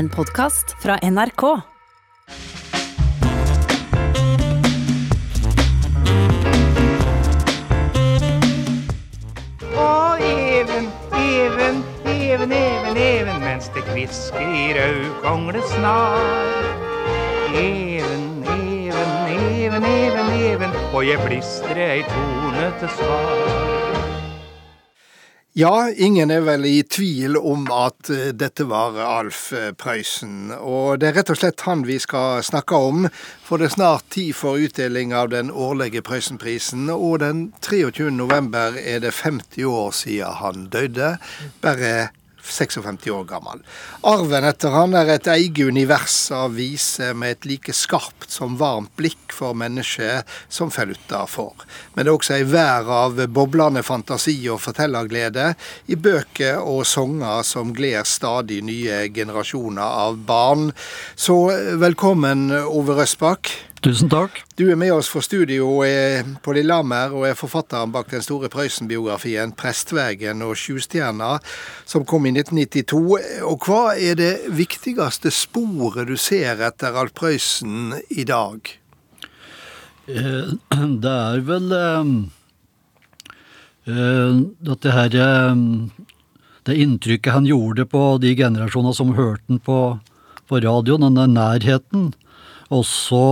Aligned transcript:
En 0.00 0.08
podkast 0.08 0.76
fra 0.82 0.94
NRK. 1.02 1.42
Og 9.76 10.22
even, 10.24 10.88
even, 11.20 11.84
even, 12.06 12.52
even, 12.52 12.96
even, 12.96 13.40
mens 13.44 13.68
det 13.74 13.84
kvisker 13.92 14.40
i 14.40 14.72
rødkongle 14.78 15.60
snar. 15.76 16.64
Even, 17.52 18.44
even, 18.56 19.10
even, 19.36 19.84
even, 19.84 20.36
even, 20.40 20.70
og 20.94 21.04
jeg 21.08 21.20
plystrer 21.26 21.88
ei 21.90 22.06
tone 22.08 22.72
til 22.80 22.96
svar. 22.96 23.59
Ja, 25.60 25.90
ingen 25.96 26.30
er 26.30 26.40
vel 26.46 26.62
i 26.64 26.78
tvil 26.88 27.34
om 27.36 27.66
at 27.74 28.08
eh, 28.08 28.30
dette 28.32 28.64
var 28.70 28.94
Alf 29.02 29.50
eh, 29.52 29.72
Prøysen. 29.76 30.54
Og 30.56 31.02
det 31.02 31.10
er 31.10 31.18
rett 31.18 31.32
og 31.34 31.36
slett 31.36 31.64
han 31.66 31.82
vi 31.84 31.98
skal 32.00 32.40
snakke 32.46 32.78
om, 32.80 33.08
for 33.44 33.60
det 33.60 33.68
er 33.68 33.74
snart 33.74 34.06
tid 34.14 34.30
for 34.38 34.62
utdeling 34.62 35.12
av 35.12 35.28
den 35.34 35.50
årlige 35.52 36.00
Prøysenprisen. 36.06 36.88
Og 36.94 37.18
den 37.20 37.42
23. 37.66 38.08
november 38.14 38.78
er 38.80 39.02
det 39.04 39.12
50 39.18 39.68
år 39.68 39.92
siden 39.98 40.40
han 40.40 40.64
døde. 40.72 41.10
Bare 41.60 41.92
56 42.42 43.10
år 43.10 43.24
gammel. 43.28 43.62
Arven 44.06 44.46
etter 44.48 44.74
han 44.74 44.94
er 44.98 45.14
et 45.14 45.28
eget 45.30 45.70
univers 45.70 46.16
av 46.34 46.56
viser 46.56 47.14
med 47.18 47.36
et 47.36 47.48
like 47.48 47.74
skarpt 47.76 48.30
som 48.30 48.56
varmt 48.60 48.92
blikk 48.98 49.34
for 49.34 49.56
mennesket 49.56 50.28
som 50.48 50.72
faller 50.74 50.98
utafor. 50.98 51.54
Men 51.94 52.04
det 52.04 52.12
er 52.12 52.18
også 52.18 52.36
ei 52.38 52.48
vær 52.48 52.90
av 53.00 53.20
boblende 53.32 53.84
fantasi 53.86 54.36
og 54.52 54.60
fortellerglede 54.64 55.52
i 55.92 55.98
bøker 56.00 56.60
og 56.60 56.84
sanger 56.88 57.44
som 57.46 57.74
gleder 57.76 58.08
stadig 58.08 58.60
nye 58.66 59.02
generasjoner 59.14 59.98
av 60.04 60.20
barn. 60.26 60.70
Så 61.16 61.36
velkommen, 61.80 62.50
Ove 62.50 62.98
Røsbakk. 63.00 63.69
Tusen 63.80 64.10
takk. 64.12 64.42
Du 64.60 64.66
er 64.68 64.76
med 64.76 64.92
oss 64.92 65.08
for 65.08 65.24
studio 65.24 65.78
eh, 65.86 66.20
på 66.44 66.52
Lillehammer 66.52 67.14
og 67.16 67.22
er 67.30 67.38
forfatteren 67.38 67.88
bak 67.94 68.10
den 68.12 68.20
store 68.20 68.50
Prøysen-biografien 68.52 69.54
'Prestvegen 69.56 70.42
og 70.44 70.52
sjustjerna', 70.60 71.38
som 71.88 72.04
kom 72.04 72.28
i 72.28 72.34
1992. 72.34 73.40
Og 73.48 73.64
hva 73.64 73.94
er 73.96 74.18
det 74.20 74.34
viktigste 74.52 75.32
sporet 75.32 76.10
du 76.12 76.18
ser 76.20 76.60
etter 76.60 76.92
Alf 76.92 77.14
Prøysen 77.16 77.94
i 78.12 78.26
dag? 78.28 78.68
Eh, 80.12 80.52
Det 81.06 81.16
er 81.16 81.40
vel 81.48 81.72
at 84.68 84.84
det 84.84 84.92
her 84.92 85.16
eh, 85.24 85.56
Det 86.68 86.76
inntrykket 86.76 87.32
han 87.32 87.48
gjorde 87.48 87.88
på 87.88 88.18
de 88.20 88.36
generasjonene 88.36 88.92
som 88.92 89.16
hørte 89.16 89.48
den 89.48 89.64
på, 89.64 89.96
på 90.50 90.60
radioen, 90.64 91.06
denne 91.06 91.28
nærheten. 91.30 92.10
Og 92.70 92.84
så 92.86 93.22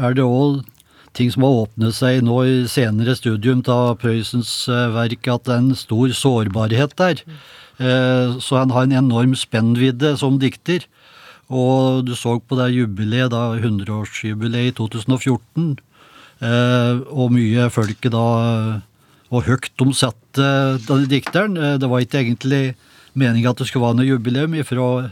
er 0.00 0.14
det 0.16 0.24
òg 0.26 0.62
ting 1.18 1.30
som 1.34 1.42
har 1.42 1.64
åpnet 1.64 1.94
seg 1.96 2.20
nå 2.22 2.36
i 2.46 2.54
senere 2.70 3.16
studium 3.18 3.64
av 3.70 3.96
Prøysens 4.02 4.52
eh, 4.70 4.88
verk, 4.94 5.26
at 5.26 5.46
det 5.48 5.54
er 5.56 5.64
en 5.64 5.74
stor 5.78 6.14
sårbarhet 6.14 6.94
der. 7.00 7.22
Eh, 7.82 8.38
Så 8.38 8.56
han 8.60 8.70
har 8.70 8.86
en 8.86 8.94
enorm 9.04 9.34
spennvidde 9.34 10.16
som 10.18 10.38
dikter. 10.38 10.86
Og 11.50 12.04
du 12.06 12.14
så 12.14 12.36
på 12.38 12.54
det 12.60 12.70
jubileet, 12.76 13.32
da 13.34 13.56
100-årsjubileet 13.58 14.70
i 14.70 14.76
2014, 14.78 15.78
eh, 16.46 17.00
og 17.10 17.32
mye 17.34 17.66
folket 17.74 18.14
da 18.14 18.26
Og 19.30 19.44
høyt 19.46 19.78
omsatte 19.78 20.46
denne 20.88 21.06
dikteren. 21.06 21.56
Eh, 21.56 21.76
Det 21.78 21.88
var 21.90 22.00
ikke 22.02 22.18
egentlig 22.22 22.74
meninga 23.14 23.50
at 23.50 23.58
det 23.58 23.66
skulle 23.68 23.86
være 23.86 23.98
noe 23.98 24.06
jubileum 24.10 24.54
fra 24.66 25.10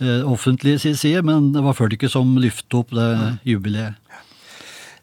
eh, 0.00 0.22
offentlig 0.30 0.80
sin 0.80 0.96
side, 0.96 1.22
men 1.26 1.52
det 1.52 1.62
var 1.64 1.74
folket 1.78 2.10
som 2.12 2.36
løftet 2.40 2.74
opp 2.80 2.90
det 2.96 3.10
jubileet. 3.44 3.94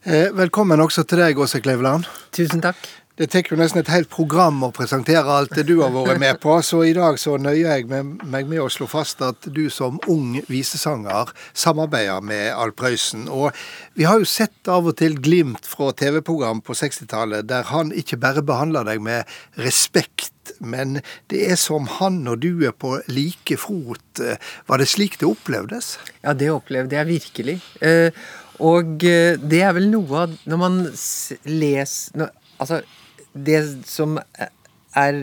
Eh, 0.04 0.30
Velkommen 0.36 0.82
også 0.84 1.06
til 1.08 1.22
deg, 1.24 1.40
Åse 1.40 1.62
Kleveland. 1.64 2.06
Tusen 2.36 2.62
takk. 2.64 2.76
Det 3.16 3.28
tar 3.30 3.46
jo 3.46 3.56
nesten 3.60 3.78
et 3.84 3.92
helt 3.94 4.10
program 4.10 4.64
å 4.66 4.72
presentere 4.74 5.30
alt 5.30 5.52
det 5.54 5.68
du 5.68 5.76
har 5.84 5.92
vært 5.94 6.18
med 6.20 6.40
på, 6.42 6.56
så 6.66 6.80
i 6.82 6.96
dag 6.98 7.20
så 7.22 7.36
nøyer 7.38 7.68
jeg 7.78 7.86
med- 7.88 8.24
meg 8.26 8.48
med 8.50 8.58
å 8.58 8.66
slå 8.74 8.88
fast 8.90 9.22
at 9.22 9.40
du 9.54 9.70
som 9.70 10.00
ung 10.10 10.42
visesanger 10.50 11.30
samarbeider 11.54 12.24
med 12.26 12.52
Alf 12.58 12.74
Prøysen. 12.76 13.28
Og 13.30 13.54
vi 13.96 14.04
har 14.10 14.18
jo 14.18 14.26
sett 14.26 14.68
av 14.68 14.88
og 14.88 14.98
til 14.98 15.14
glimt 15.22 15.62
fra 15.64 15.92
TV-program 15.94 16.62
på 16.66 16.74
60-tallet 16.74 17.46
der 17.46 17.62
han 17.70 17.92
ikke 17.92 18.18
bare 18.20 18.42
behandler 18.42 18.84
deg 18.84 19.00
med 19.00 19.26
respekt, 19.60 20.33
men 20.60 21.00
det 21.32 21.44
er 21.52 21.60
som 21.60 21.88
han 22.00 22.22
og 22.30 22.42
du 22.44 22.66
er 22.68 22.76
på 22.76 22.96
like 23.12 23.58
fot. 23.62 24.24
Var 24.70 24.82
det 24.82 24.90
slik 24.92 25.20
det 25.22 25.30
opplevdes? 25.30 25.98
Ja, 26.24 26.34
det 26.38 26.52
opplevde 26.54 26.98
jeg 27.00 27.10
virkelig. 27.10 27.60
Eh, 27.82 28.10
og 28.64 29.06
eh, 29.08 29.38
det 29.40 29.62
er 29.66 29.74
vel 29.74 29.88
noe 29.90 30.26
av 30.26 30.34
Når 30.46 30.60
man 30.62 30.76
leser 31.50 32.28
Altså, 32.62 32.84
det 33.34 33.60
som 33.90 34.20
er 34.94 35.16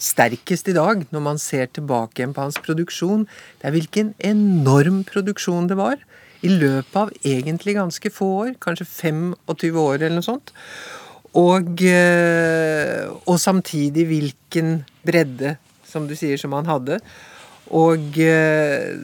sterkest 0.00 0.70
i 0.72 0.74
dag, 0.76 1.04
når 1.12 1.22
man 1.22 1.38
ser 1.38 1.68
tilbake 1.68 2.22
igjen 2.22 2.32
på 2.34 2.46
hans 2.46 2.56
produksjon, 2.64 3.26
det 3.60 3.68
er 3.68 3.74
hvilken 3.76 4.14
enorm 4.24 5.02
produksjon 5.06 5.68
det 5.68 5.76
var. 5.78 6.00
I 6.40 6.48
løpet 6.48 6.96
av 6.96 7.12
egentlig 7.26 7.76
ganske 7.76 8.10
få 8.14 8.28
år, 8.44 8.54
kanskje 8.62 8.88
25 8.88 9.78
år 9.84 9.98
eller 9.98 10.16
noe 10.16 10.26
sånt. 10.26 10.54
Og, 11.36 11.82
eh, 11.84 13.08
og 13.28 13.40
samtidig 13.40 14.06
hvilken 14.08 14.84
bredde, 15.06 15.56
som 15.84 16.08
du 16.08 16.14
sier, 16.16 16.38
som 16.40 16.54
han 16.56 16.68
hadde. 16.68 17.00
Og 17.74 18.16
eh, 18.22 18.96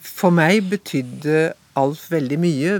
for 0.00 0.34
meg 0.34 0.68
betydde 0.72 1.54
Alf 1.76 2.06
veldig 2.12 2.38
mye. 2.40 2.78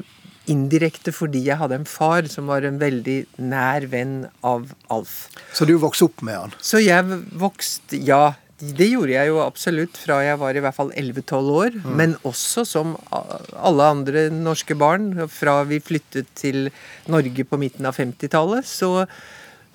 Indirekte 0.49 1.13
fordi 1.13 1.43
jeg 1.49 1.59
hadde 1.59 1.81
en 1.81 1.89
far 1.89 2.29
som 2.31 2.49
var 2.49 2.65
en 2.65 2.79
veldig 2.81 3.19
nær 3.43 3.89
venn 3.93 4.27
av 4.47 4.71
Alf. 4.93 5.27
Så 5.53 5.67
du 5.69 5.75
vokste 5.83 6.07
opp 6.09 6.23
med 6.25 6.39
han? 6.39 6.55
Så 6.63 6.81
jeg 6.85 7.05
vokste 7.37 7.99
Ja, 7.99 8.37
det 8.57 8.87
gjorde 8.89 9.13
jeg 9.13 9.29
jo 9.29 9.41
absolutt 9.45 9.99
fra 10.01 10.23
jeg 10.25 10.39
var 10.41 10.57
i 10.57 10.61
hvert 10.65 10.77
fall 10.77 10.93
11-12 10.97 11.49
år. 11.53 11.75
Men 11.99 12.15
også 12.25 12.65
som 12.65 12.95
alle 13.13 13.89
andre 13.93 14.29
norske 14.33 14.77
barn. 14.79 15.11
Fra 15.33 15.59
vi 15.69 15.83
flyttet 15.85 16.31
til 16.39 16.71
Norge 17.13 17.45
på 17.45 17.59
midten 17.61 17.89
av 17.89 17.99
50-tallet, 17.99 18.65
så, 18.65 19.05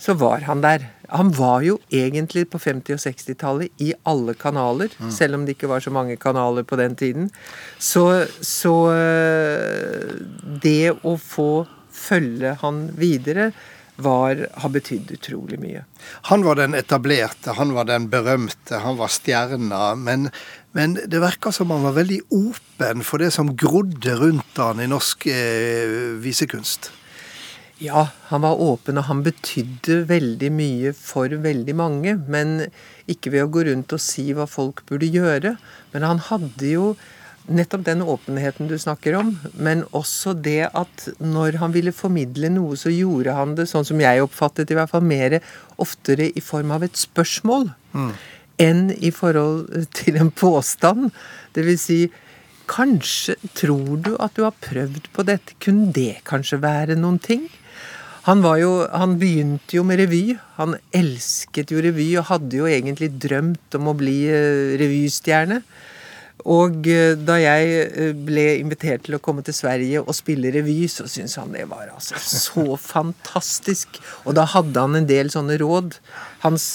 så 0.01 0.15
var 0.17 0.47
han 0.47 0.63
der. 0.65 0.87
Han 1.11 1.29
var 1.35 1.61
jo 1.67 1.75
egentlig 1.93 2.47
på 2.49 2.61
50- 2.63 2.95
og 2.95 3.03
60-tallet 3.03 3.83
i 3.85 3.91
alle 4.07 4.33
kanaler, 4.39 4.93
selv 5.13 5.37
om 5.37 5.45
det 5.45 5.57
ikke 5.57 5.69
var 5.69 5.83
så 5.83 5.93
mange 5.93 6.15
kanaler 6.17 6.65
på 6.65 6.79
den 6.79 6.95
tiden. 6.97 7.29
Så, 7.77 8.25
så 8.41 8.75
øh, 8.95 10.15
det 10.63 10.95
å 11.03 11.17
få 11.21 11.51
følge 11.91 12.55
han 12.63 12.87
videre 12.97 13.51
var, 14.05 14.45
har 14.63 14.71
betydd 14.73 15.11
utrolig 15.15 15.59
mye. 15.61 15.83
Han 16.29 16.45
var 16.45 16.59
den 16.59 16.77
etablerte, 16.77 17.55
han 17.57 17.73
var 17.75 17.89
den 17.89 18.07
berømte, 18.11 18.81
han 18.83 18.97
var 18.99 19.11
stjerna. 19.13 19.93
Men, 19.95 20.29
men 20.77 20.97
det 21.05 21.21
virka 21.23 21.53
som 21.55 21.73
han 21.73 21.85
var 21.87 21.97
veldig 21.99 22.21
åpen 22.37 23.05
for 23.07 23.23
det 23.23 23.31
som 23.35 23.53
grodde 23.55 24.17
rundt 24.19 24.61
han 24.61 24.81
i 24.83 24.89
norsk 24.91 25.29
eh, 25.31 26.17
visekunst. 26.23 26.91
Ja, 27.81 28.09
han 28.29 28.43
var 28.45 28.59
åpen, 28.61 28.99
og 29.01 29.07
han 29.07 29.23
betydde 29.25 30.03
veldig 30.05 30.51
mye 30.53 30.91
for 30.93 31.33
veldig 31.33 31.73
mange. 31.79 32.13
Men 32.29 32.67
ikke 33.09 33.33
ved 33.33 33.47
å 33.47 33.49
gå 33.55 33.63
rundt 33.71 33.95
og 33.97 34.03
si 34.03 34.27
hva 34.37 34.45
folk 34.49 34.83
burde 34.89 35.09
gjøre. 35.09 35.55
Men 35.95 36.05
han 36.05 36.21
hadde 36.27 36.69
jo 36.69 36.91
nettopp 37.49 37.85
den 37.85 38.03
åpenheten 38.05 38.69
du 38.69 38.77
snakker 38.79 39.15
om, 39.19 39.31
men 39.53 39.83
også 39.97 40.33
det 40.37 40.69
at 40.77 41.07
når 41.19 41.57
han 41.61 41.73
ville 41.75 41.93
formidle 41.95 42.51
noe, 42.53 42.77
så 42.79 42.93
gjorde 42.93 43.35
han 43.37 43.55
det, 43.57 43.67
sånn 43.71 43.87
som 43.87 44.01
jeg 44.01 44.23
oppfattet 44.23 44.71
i 44.71 44.77
hvert 44.77 44.91
fall, 44.91 45.05
mer 45.05 45.39
oftere 45.81 46.29
i 46.29 46.43
form 46.43 46.73
av 46.75 46.85
et 46.87 46.99
spørsmål 46.99 47.71
enn 48.61 48.91
i 48.93 49.09
forhold 49.15 49.87
til 49.97 50.19
en 50.21 50.29
påstand. 50.31 51.09
Det 51.55 51.65
vil 51.67 51.79
si 51.81 52.01
Kanskje 52.71 53.33
tror 53.57 53.97
du 53.99 54.13
at 54.23 54.37
du 54.37 54.45
har 54.45 54.53
prøvd 54.63 55.09
på 55.11 55.25
dette, 55.27 55.57
kunne 55.59 55.89
det 55.91 56.21
kanskje 56.29 56.61
være 56.63 56.95
noen 56.95 57.17
ting? 57.19 57.49
Han, 58.29 58.43
var 58.45 58.61
jo, 58.61 58.69
han 58.87 59.17
begynte 59.19 59.75
jo 59.75 59.83
med 59.83 59.99
revy. 59.99 60.35
Han 60.59 60.77
elsket 60.95 61.73
jo 61.73 61.81
revy 61.83 62.05
og 62.21 62.29
hadde 62.29 62.59
jo 62.61 62.69
egentlig 62.69 63.09
drømt 63.19 63.75
om 63.75 63.89
å 63.89 63.95
bli 63.97 64.19
eh, 64.29 64.75
revystjerne. 64.79 65.57
Og 66.49 66.87
eh, 66.89 67.13
da 67.19 67.37
jeg 67.41 67.73
eh, 67.85 68.13
ble 68.17 68.45
invitert 68.59 69.05
til 69.05 69.17
å 69.17 69.21
komme 69.23 69.43
til 69.45 69.55
Sverige 69.55 70.01
og 70.01 70.15
spille 70.17 70.53
revy, 70.53 70.85
så 70.89 71.05
syntes 71.09 71.37
han 71.39 71.53
det 71.53 71.67
var 71.69 71.91
altså 71.93 72.17
så 72.21 72.77
fantastisk. 72.93 74.01
Og 74.25 74.37
da 74.39 74.47
hadde 74.49 74.85
han 74.85 74.97
en 74.97 75.09
del 75.09 75.31
sånne 75.33 75.59
råd. 75.61 75.99
Hans, 76.45 76.65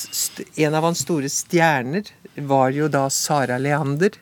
en 0.54 0.78
av 0.78 0.86
hans 0.86 1.02
store 1.06 1.30
stjerner 1.32 2.12
var 2.46 2.74
jo 2.76 2.90
da 2.92 3.06
Sara 3.10 3.58
Leander. 3.58 4.18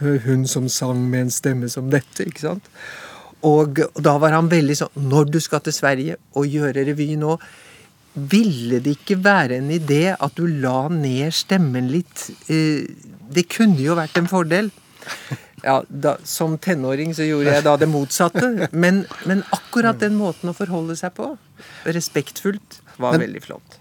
Hun 0.00 0.44
som 0.50 0.68
sang 0.68 1.04
med 1.08 1.28
en 1.28 1.32
stemme 1.32 1.68
som 1.70 1.86
dette, 1.92 2.26
ikke 2.26 2.48
sant. 2.48 2.72
Og, 3.44 3.78
og 3.94 4.00
da 4.02 4.16
var 4.20 4.32
han 4.32 4.48
veldig 4.48 4.74
sånn 4.78 5.08
Når 5.10 5.26
du 5.34 5.36
skal 5.42 5.60
til 5.64 5.74
Sverige 5.76 6.16
og 6.32 6.48
gjøre 6.48 6.86
revy 6.88 7.10
nå, 7.20 7.36
ville 8.14 8.78
det 8.80 8.94
ikke 9.00 9.18
være 9.24 9.58
en 9.58 9.72
idé 9.74 10.14
at 10.14 10.36
du 10.38 10.46
la 10.46 10.86
ned 10.92 11.34
stemmen 11.34 11.90
litt? 11.90 12.28
Eh, 12.46 12.86
Det 13.34 13.46
kunne 13.52 13.80
jo 13.82 13.96
vært 13.98 14.18
en 14.20 14.30
fordel. 14.30 14.70
ja, 15.68 15.80
da, 15.88 16.16
Som 16.24 16.58
tenåring 16.58 17.14
så 17.16 17.26
gjorde 17.26 17.56
jeg 17.56 17.66
da 17.66 17.76
det 17.80 17.90
motsatte. 17.90 18.68
Men, 18.72 19.04
men 19.28 19.44
akkurat 19.54 20.00
den 20.02 20.16
måten 20.20 20.52
å 20.52 20.56
forholde 20.56 20.96
seg 21.00 21.16
på, 21.18 21.34
respektfullt, 21.84 22.80
var 22.96 23.16
Men- 23.16 23.26
veldig 23.28 23.42
flott. 23.48 23.80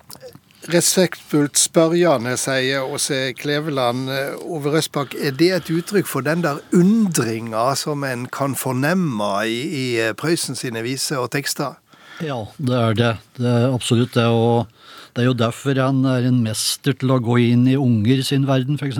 Respektfullt 0.71 1.59
spørjende, 1.59 2.37
sier 2.39 2.85
Åse 2.87 3.33
Kleveland. 3.35 4.07
Ove 4.47 4.71
Røsbakk, 4.71 5.11
er 5.19 5.35
det 5.35 5.49
et 5.57 5.71
uttrykk 5.73 6.07
for 6.07 6.23
den 6.23 6.39
der 6.45 6.61
undringa 6.71 7.65
som 7.75 8.05
en 8.07 8.23
kan 8.31 8.55
fornemme 8.55 9.27
i, 9.43 9.57
i 9.75 9.85
Prøysen 10.15 10.55
sine 10.55 10.79
viser 10.85 11.19
og 11.19 11.33
tekster? 11.35 11.75
Ja, 12.23 12.45
det 12.63 12.79
er 12.79 12.95
det. 12.95 13.11
Det 13.35 13.51
er 13.51 13.75
absolutt 13.75 14.15
det. 14.15 14.23
Og 14.31 14.71
det 15.13 15.23
er 15.23 15.29
jo 15.29 15.37
derfor 15.37 15.77
han 15.77 16.01
er 16.09 16.25
en 16.25 16.41
mester 16.41 16.95
til 16.97 17.13
å 17.13 17.21
gå 17.21 17.37
inn 17.53 17.67
i 17.69 17.77
unger 17.77 18.23
sin 18.25 18.47
verden, 18.49 18.79
f.eks. 18.81 18.97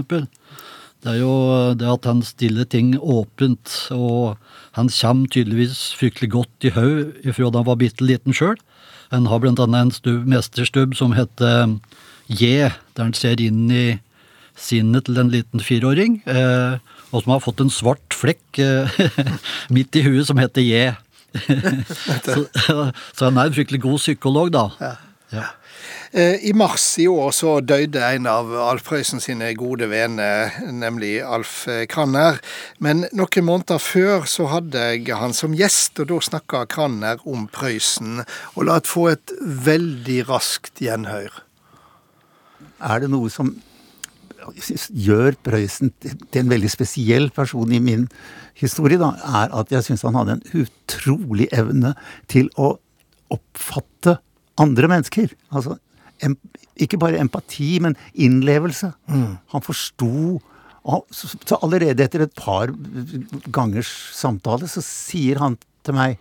Det 1.03 1.11
er 1.11 1.19
jo 1.19 1.33
det 1.75 1.89
at 1.89 2.05
han 2.07 2.21
stiller 2.23 2.67
ting 2.69 2.93
åpent, 2.95 3.73
og 3.91 4.37
han 4.77 4.91
kommer 4.93 5.31
tydeligvis 5.33 5.89
fryktelig 5.99 6.29
godt 6.37 6.69
i 6.69 6.71
haug 6.77 7.25
ifra 7.25 7.49
da 7.49 7.63
han 7.63 7.67
var 7.67 7.81
bitte 7.81 8.05
liten 8.05 8.35
sjøl. 8.35 8.55
Han 9.11 9.27
har 9.29 9.41
blant 9.43 9.59
annet 9.61 9.89
en 9.89 9.93
stubb, 9.93 10.23
mesterstubb 10.29 10.95
som 10.97 11.15
heter 11.17 11.75
J, 12.31 12.69
der 12.95 13.09
han 13.09 13.15
ser 13.17 13.41
inn 13.43 13.65
i 13.73 13.85
sinnet 14.55 15.09
til 15.09 15.17
en 15.17 15.31
liten 15.33 15.63
fireåring, 15.65 16.21
eh, 16.29 16.77
og 17.11 17.23
som 17.23 17.33
har 17.33 17.41
fått 17.41 17.63
en 17.65 17.73
svart 17.73 18.13
flekk 18.15 18.61
eh, 18.61 19.01
midt 19.75 19.97
i 19.97 20.05
huet 20.05 20.29
som 20.29 20.39
heter 20.39 20.63
J. 20.63 20.93
så, 22.25 22.45
så 22.53 23.27
han 23.27 23.37
er 23.41 23.49
en 23.49 23.57
fryktelig 23.57 23.81
god 23.83 23.99
psykolog, 23.99 24.53
da. 24.53 24.67
Ja. 24.79 24.93
Eh, 25.33 25.51
I 26.13 26.53
mars 26.53 26.85
i 27.01 27.07
år 27.09 27.31
så 27.35 27.55
døde 27.65 28.01
en 28.05 28.27
av 28.29 28.51
Alf 28.67 28.85
Prøysen 28.87 29.21
sine 29.23 29.49
gode 29.57 29.87
venner, 29.91 30.53
nemlig 30.69 31.15
Alf 31.25 31.63
eh, 31.71 31.85
Kranner. 31.89 32.39
Men 32.83 33.05
noen 33.15 33.47
måneder 33.47 33.81
før 33.81 34.27
så 34.29 34.47
hadde 34.51 34.83
jeg 34.93 35.17
han 35.17 35.35
som 35.35 35.55
gjest, 35.57 35.99
og 36.03 36.11
da 36.11 36.19
snakka 36.29 36.65
Kranner 36.71 37.21
om 37.29 37.47
Prøysen. 37.51 38.23
Og 38.55 38.67
la 38.67 38.79
oss 38.79 38.91
få 38.93 39.09
et 39.13 39.33
veldig 39.41 40.23
raskt 40.29 40.83
gjenhør. 40.83 41.43
er 42.83 42.99
det 42.99 43.09
noe 43.09 43.29
som 43.31 43.53
gjør 44.91 45.37
Prøysen 45.43 45.93
til 46.01 46.41
en 46.41 46.51
veldig 46.51 46.71
spesiell 46.71 47.29
person 47.31 47.71
i 47.71 47.79
min 47.79 48.07
historie, 48.59 48.99
da, 48.99 49.13
er 49.41 49.53
at 49.55 49.71
jeg 49.71 49.87
syns 49.87 50.03
han 50.05 50.17
hadde 50.19 50.37
en 50.37 50.65
utrolig 50.65 51.47
evne 51.55 51.93
til 52.31 52.49
å 52.59 52.75
oppfatte 53.33 54.19
andre 54.61 54.89
mennesker. 54.91 55.33
Altså 55.53 55.77
em, 56.25 56.35
ikke 56.81 56.99
bare 57.01 57.21
empati, 57.21 57.77
men 57.83 57.97
innlevelse. 58.13 58.93
Han 59.53 59.65
forsto 59.65 60.41
så, 60.83 61.29
allerede 61.63 62.03
etter 62.03 62.25
et 62.25 62.33
par 62.35 62.73
gangers 63.55 63.91
samtale 64.11 64.67
så 64.67 64.81
sier 64.83 65.39
han 65.39 65.55
til 65.83 65.95
meg 65.95 66.17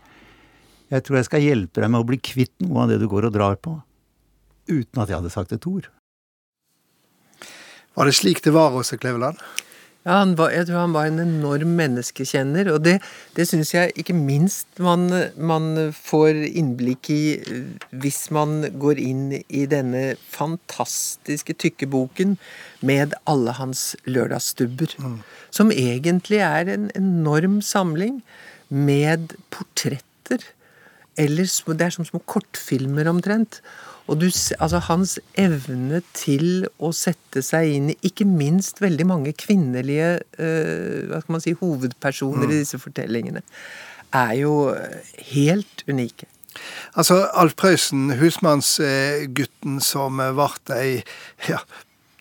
Jeg 0.92 1.02
tror 1.02 1.18
jeg 1.18 1.26
skal 1.26 1.42
hjelpe 1.42 1.80
deg 1.82 1.90
med 1.90 2.02
å 2.02 2.06
bli 2.06 2.18
kvitt 2.20 2.52
noe 2.62 2.84
av 2.84 2.92
det 2.92 3.00
du 3.00 3.08
går 3.08 3.26
og 3.26 3.32
drar 3.34 3.56
på. 3.56 3.78
Uten 4.68 5.00
at 5.00 5.08
jeg 5.08 5.16
hadde 5.18 5.32
sagt 5.32 5.54
et 5.56 5.66
ord. 5.66 5.88
Var 7.96 8.08
det 8.08 8.14
slik 8.14 8.42
det 8.44 8.52
var, 8.52 8.76
Åse 8.76 8.98
Kleveland? 9.00 9.40
Ja, 10.02 10.16
han 10.18 10.32
var, 10.34 10.50
jeg 10.50 10.66
tror 10.66 10.80
han 10.80 10.94
var 10.96 11.06
en 11.06 11.22
enorm 11.22 11.76
menneskekjenner, 11.78 12.72
og 12.72 12.80
det, 12.82 12.96
det 13.36 13.44
syns 13.46 13.70
jeg 13.70 13.92
ikke 14.02 14.16
minst 14.18 14.80
man, 14.82 15.06
man 15.38 15.92
får 15.94 16.40
innblikk 16.48 17.10
i 17.14 17.20
eh, 17.38 17.68
hvis 18.02 18.24
man 18.34 18.64
går 18.82 18.98
inn 18.98 19.28
i 19.46 19.62
denne 19.70 20.16
fantastiske 20.32 21.54
tykke 21.54 21.86
boken 21.92 22.34
med 22.82 23.14
alle 23.30 23.54
hans 23.60 23.92
lørdagsstubber. 24.10 24.96
Som 25.54 25.70
egentlig 25.70 26.42
er 26.42 26.72
en 26.74 26.90
enorm 26.98 27.60
samling 27.62 28.24
med 28.72 29.36
portretter. 29.54 30.42
Eller 31.20 31.46
det 31.46 31.86
er 31.86 31.94
som 31.94 32.08
små 32.08 32.24
kortfilmer 32.26 33.06
omtrent. 33.06 33.60
Og 34.10 34.18
du, 34.20 34.26
altså 34.58 34.80
hans 34.88 35.14
evne 35.38 36.02
til 36.16 36.66
å 36.82 36.90
sette 36.96 37.42
seg 37.44 37.70
inn 37.76 37.92
i 37.92 37.98
ikke 38.08 38.26
minst 38.26 38.82
veldig 38.82 39.06
mange 39.08 39.34
kvinnelige 39.38 40.16
uh, 40.18 41.08
hva 41.10 41.22
skal 41.22 41.36
man 41.36 41.44
si, 41.44 41.54
hovedpersoner 41.60 42.50
i 42.50 42.62
disse 42.64 42.80
fortellingene, 42.82 43.44
er 44.12 44.32
jo 44.36 44.54
eh, 44.74 45.14
helt 45.32 45.86
unike. 45.88 46.26
Altså, 47.00 47.22
Alf 47.32 47.54
Prøysen, 47.56 48.10
husmannsgutten 48.20 49.78
som 49.80 50.20
ble 50.20 50.50
ei 50.76 50.98
ja, 51.48 51.62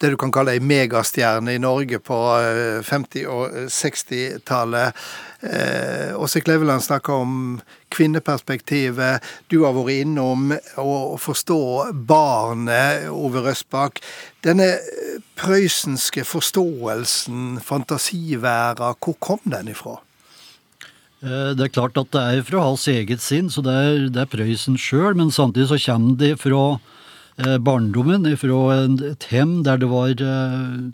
det 0.02 0.10
du 0.14 0.18
kan 0.20 0.32
kalle 0.34 0.56
ei 0.58 0.62
megastjerne 0.66 1.54
i 1.56 1.62
Norge 1.62 2.00
på 2.02 2.18
eh, 2.42 2.80
50- 2.86 3.28
og 3.30 3.56
60-tallet. 3.70 4.98
Eh, 5.46 6.12
Åse 6.22 6.42
Kleveland 6.42 6.84
snakka 6.86 7.14
om 7.22 7.34
kvinneperspektivet. 7.94 9.22
Du 9.50 9.62
har 9.66 9.74
vært 9.78 10.04
innom 10.06 10.52
å 10.82 11.18
forstå 11.22 11.60
barnet, 12.10 13.08
Ove 13.14 13.44
Røsbakk. 13.46 14.02
Denne 14.46 14.70
eh, 14.78 15.18
prøysenske 15.40 16.26
forståelsen, 16.28 17.60
fantasiværa, 17.66 18.96
hvor 19.02 19.18
kom 19.22 19.44
den 19.46 19.70
ifra? 19.74 20.00
Eh, 21.22 21.52
Det 21.58 21.68
er 21.68 21.76
klart 21.78 21.98
at 22.02 22.10
det 22.14 22.22
er 22.22 22.48
fra 22.48 22.66
hans 22.66 22.88
eget 22.90 23.22
sinn, 23.22 23.50
så 23.54 23.62
det 23.66 23.76
er, 23.76 24.10
det 24.10 24.26
er 24.26 24.32
Prøysen 24.34 24.78
sjøl. 24.82 25.14
Men 25.18 25.30
samtidig 25.34 25.70
så 25.70 25.82
kommer 25.86 26.18
det 26.18 26.36
fra 26.42 26.64
eh, 26.74 26.88
barndommen, 27.64 28.28
fra 28.38 28.62
et 29.12 29.28
hjem 29.32 29.64
der 29.66 29.82
det 29.82 29.90
var 29.90 30.14
skikkelig 30.14 30.94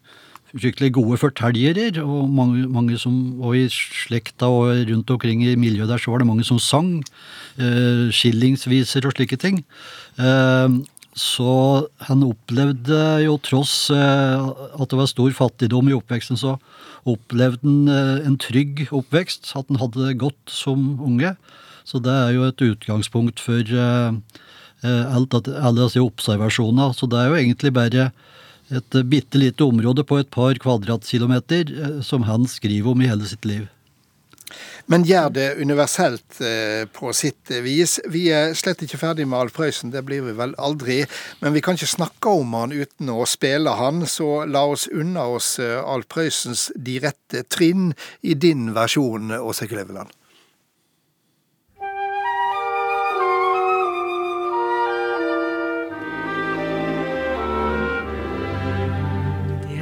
fryktelig 0.58 0.94
gode 0.96 1.18
fortellere. 1.20 2.04
Og 2.04 2.30
mange, 2.30 2.68
mange 2.68 2.98
som, 2.98 3.40
og 3.42 3.58
i 3.58 3.68
slekta 3.70 4.48
og 4.48 4.88
rundt 4.90 5.10
omkring 5.10 5.44
i 5.44 5.56
miljøet 5.60 5.90
der 5.90 5.98
så 5.98 6.12
var 6.12 6.20
det 6.20 6.28
mange 6.28 6.46
som 6.48 6.60
sang. 6.60 7.04
Eh, 7.60 8.08
skillingsviser 8.12 9.06
og 9.06 9.16
slike 9.16 9.38
ting. 9.38 9.64
Eh, 10.20 10.70
så 11.18 11.88
han 12.08 12.24
opplevde 12.24 12.98
jo 13.26 13.38
tross 13.42 13.90
eh, 13.90 14.50
at 14.80 14.90
det 14.90 15.00
var 15.00 15.10
stor 15.10 15.32
fattigdom 15.34 15.90
i 15.90 15.96
oppveksten, 15.98 16.38
så 16.38 16.58
opplevde 17.08 17.66
han 17.66 17.88
eh, 17.90 18.28
en 18.28 18.38
trygg 18.38 18.88
oppvekst. 18.92 19.54
At 19.56 19.66
han 19.70 19.82
hadde 19.82 20.06
det 20.08 20.20
godt 20.22 20.52
som 20.52 21.00
unge. 21.02 21.36
Så 21.88 22.00
det 22.04 22.12
er 22.12 22.36
jo 22.36 22.44
et 22.48 22.62
utgangspunkt 22.62 23.40
for 23.40 23.64
eh, 23.64 24.12
eh, 24.12 24.47
alle 24.86 25.80
disse 25.80 26.02
observasjoner. 26.04 26.94
Så 26.94 27.10
det 27.10 27.22
er 27.22 27.32
jo 27.32 27.40
egentlig 27.40 27.74
bare 27.74 28.10
et 28.74 28.96
eh, 28.96 29.08
bitte 29.08 29.40
lite 29.40 29.64
område 29.64 30.04
på 30.04 30.20
et 30.22 30.30
par 30.34 30.58
kvadratkilometer 30.62 31.74
eh, 31.74 31.98
som 32.06 32.28
han 32.28 32.48
skriver 32.50 32.94
om 32.94 33.02
i 33.02 33.10
hele 33.10 33.28
sitt 33.30 33.48
liv. 33.48 33.68
Men 34.88 35.04
gjør 35.04 35.32
det 35.36 35.48
universelt 35.60 36.38
eh, 36.40 36.86
på 36.96 37.12
sitt 37.16 37.52
vis. 37.64 37.98
Vi 38.08 38.28
er 38.32 38.54
slett 38.56 38.84
ikke 38.86 39.00
ferdig 39.02 39.26
med 39.28 39.42
Alf 39.42 39.58
Prøysen, 39.58 39.92
det 39.92 40.06
blir 40.08 40.24
vi 40.24 40.36
vel 40.38 40.56
aldri. 40.56 41.02
Men 41.42 41.56
vi 41.56 41.64
kan 41.64 41.76
ikke 41.76 41.92
snakke 41.92 42.36
om 42.40 42.56
han 42.56 42.76
uten 42.76 43.12
å 43.12 43.26
spille 43.28 43.76
han, 43.80 44.06
så 44.08 44.46
la 44.48 44.64
oss 44.72 44.88
unna 44.88 45.28
oss 45.36 45.58
eh, 45.64 45.80
Alf 45.84 46.08
Prøysens 46.12 46.70
De 46.76 47.02
rette 47.04 47.44
trinn 47.52 47.92
i 48.22 48.38
din 48.40 48.72
versjon, 48.78 49.36
Åse 49.42 49.68
Kleveland. 49.68 50.16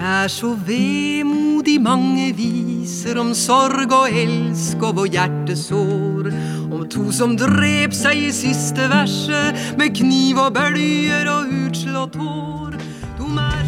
Er 0.05 0.27
så 0.29 0.51
vemodig 0.67 1.79
mange 1.81 2.27
viser 2.37 3.17
om 3.17 3.31
sorg 3.33 3.93
og 3.95 4.13
elsk 4.13 4.83
og 4.85 4.99
vår 4.99 5.09
hjertesår. 5.15 6.29
Om 6.69 6.85
to 6.93 7.09
som 7.15 7.33
drep 7.39 7.95
seg 7.95 8.27
i 8.27 8.31
siste 8.35 8.85
verset 8.91 9.77
med 9.79 9.95
kniv 9.97 10.41
og 10.43 10.53
bølger 10.57 11.29
og 11.31 11.53
utslått 11.65 12.19
hår. 12.21 12.77
De 13.17 13.31
er 13.47 13.65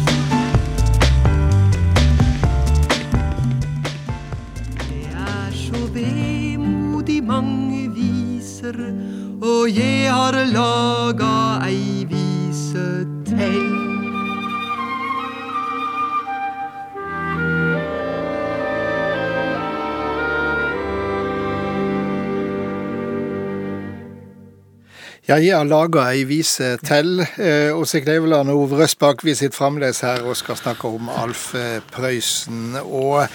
Det 4.84 5.04
er 5.26 5.52
så 5.64 5.84
vemodig 5.96 7.20
mange 7.24 7.88
viser, 7.98 8.78
og 9.42 9.70
jeg 9.74 10.06
har 10.12 10.42
laga 10.54 11.34
ei 11.66 12.06
vise 12.06 13.07
Ja, 25.28 25.36
jeg 25.36 25.52
har 25.52 25.66
laga 25.68 26.06
ei 26.08 26.22
vise 26.24 26.78
til. 26.88 27.18
Eh, 27.20 27.68
Åse 27.76 28.00
Kleveland 28.00 28.48
og 28.48 28.62
Ove 28.62 28.78
Røsbakk 28.78 29.20
vi 29.26 29.34
sitter 29.36 29.58
fremdeles 29.58 30.00
her 30.00 30.22
og 30.24 30.38
skal 30.40 30.56
snakke 30.56 30.88
om 30.88 31.10
Alf 31.12 31.50
eh, 31.52 31.82
Prøysen. 31.92 32.78
Og 32.80 33.28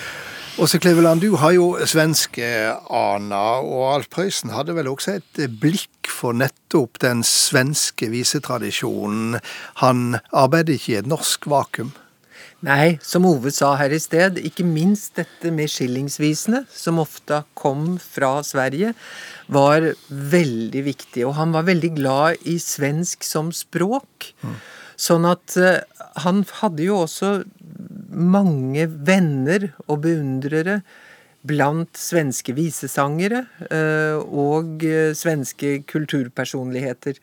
Åse 0.58 0.82
Kleveland, 0.82 1.22
du 1.22 1.36
har 1.38 1.54
jo 1.54 1.68
svenske 1.86 2.50
ana, 2.90 3.44
og 3.62 3.92
Alf 3.92 4.10
Prøysen 4.10 4.56
hadde 4.58 4.74
vel 4.74 4.90
også 4.90 5.20
et 5.20 5.44
blikk 5.62 6.10
for 6.10 6.34
nettopp 6.34 6.98
den 7.06 7.22
svenske 7.22 8.10
visetradisjonen. 8.10 9.38
Han 9.86 10.18
arbeider 10.34 10.74
ikke 10.74 10.96
i 10.96 11.02
et 11.04 11.14
norsk 11.14 11.46
vakuum. 11.46 11.94
Nei, 12.64 12.98
som 13.04 13.26
Ove 13.28 13.52
sa 13.52 13.74
her 13.76 13.92
i 13.92 14.00
sted, 14.00 14.38
ikke 14.40 14.64
minst 14.64 15.18
dette 15.20 15.52
med 15.52 15.72
skillingsvisene, 15.72 16.64
som 16.72 17.02
ofte 17.04 17.42
kom 17.60 17.98
fra 18.00 18.38
Sverige, 18.48 18.94
var 19.52 19.90
veldig 20.08 20.86
viktig. 20.86 21.26
Og 21.28 21.36
han 21.42 21.52
var 21.56 21.68
veldig 21.68 21.92
glad 21.98 22.48
i 22.48 22.56
svensk 22.64 23.28
som 23.28 23.52
språk. 23.56 24.32
Sånn 24.96 25.28
at 25.28 25.58
uh, 25.60 25.82
han 26.24 26.44
hadde 26.62 26.88
jo 26.88 27.02
også 27.04 27.34
mange 28.14 28.86
venner 28.88 29.72
og 29.88 30.04
beundrere 30.06 30.80
blant 31.44 32.00
svenske 32.00 32.56
visesangere 32.56 33.44
uh, 33.68 34.24
og 34.24 34.86
uh, 34.88 35.12
svenske 35.18 35.82
kulturpersonligheter. 35.90 37.20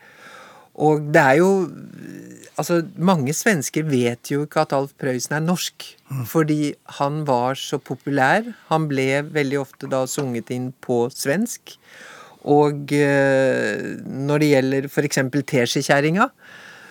Og 0.74 1.10
det 1.12 1.22
er 1.22 1.40
jo 1.40 1.50
Altså, 2.60 2.82
mange 3.00 3.32
svensker 3.32 3.86
vet 3.88 4.28
jo 4.28 4.42
ikke 4.44 4.66
at 4.66 4.74
Alf 4.76 4.90
Prøysen 5.00 5.32
er 5.32 5.40
norsk. 5.40 5.86
Fordi 6.28 6.74
han 6.98 7.22
var 7.24 7.56
så 7.56 7.78
populær. 7.80 8.50
Han 8.68 8.84
ble 8.90 9.22
veldig 9.32 9.60
ofte 9.62 9.88
da 9.88 10.02
sunget 10.04 10.50
inn 10.52 10.66
på 10.84 11.06
svensk. 11.14 11.72
Og 12.44 12.92
eh, 12.92 13.96
når 14.04 14.42
det 14.42 14.50
gjelder 14.50 14.90
f.eks. 14.90 15.22
Teskjekjerringa, 15.54 16.28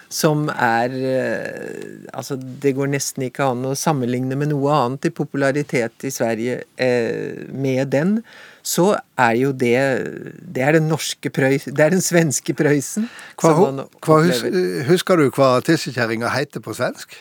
som 0.09 0.47
er 0.49 0.93
eh, 1.05 2.07
Altså, 2.09 2.35
det 2.35 2.73
går 2.77 2.89
nesten 2.89 3.27
ikke 3.27 3.51
an 3.53 3.67
å 3.69 3.75
sammenligne 3.77 4.37
med 4.39 4.49
noe 4.51 4.73
annet 4.73 5.05
i 5.05 5.13
popularitet 5.13 6.05
i 6.07 6.11
Sverige 6.13 6.63
eh, 6.81 7.45
med 7.53 7.91
den. 7.93 8.17
Så 8.65 8.91
er 9.19 9.35
jo 9.39 9.53
det 9.53 9.77
Det 10.41 10.65
er 10.65 10.75
den 10.79 10.89
norske 10.91 11.31
Prøysen 11.31 11.75
Det 11.77 11.85
er 11.85 11.93
den 11.93 12.03
svenske 12.03 12.55
Prøysen. 12.57 13.07
Hva, 13.39 13.53
hva 14.03 14.21
hus, 14.25 14.43
husker 14.89 15.21
du 15.21 15.29
hva 15.29 15.57
tissekjerringa 15.65 16.33
heter 16.33 16.65
på 16.65 16.75
svensk? 16.77 17.19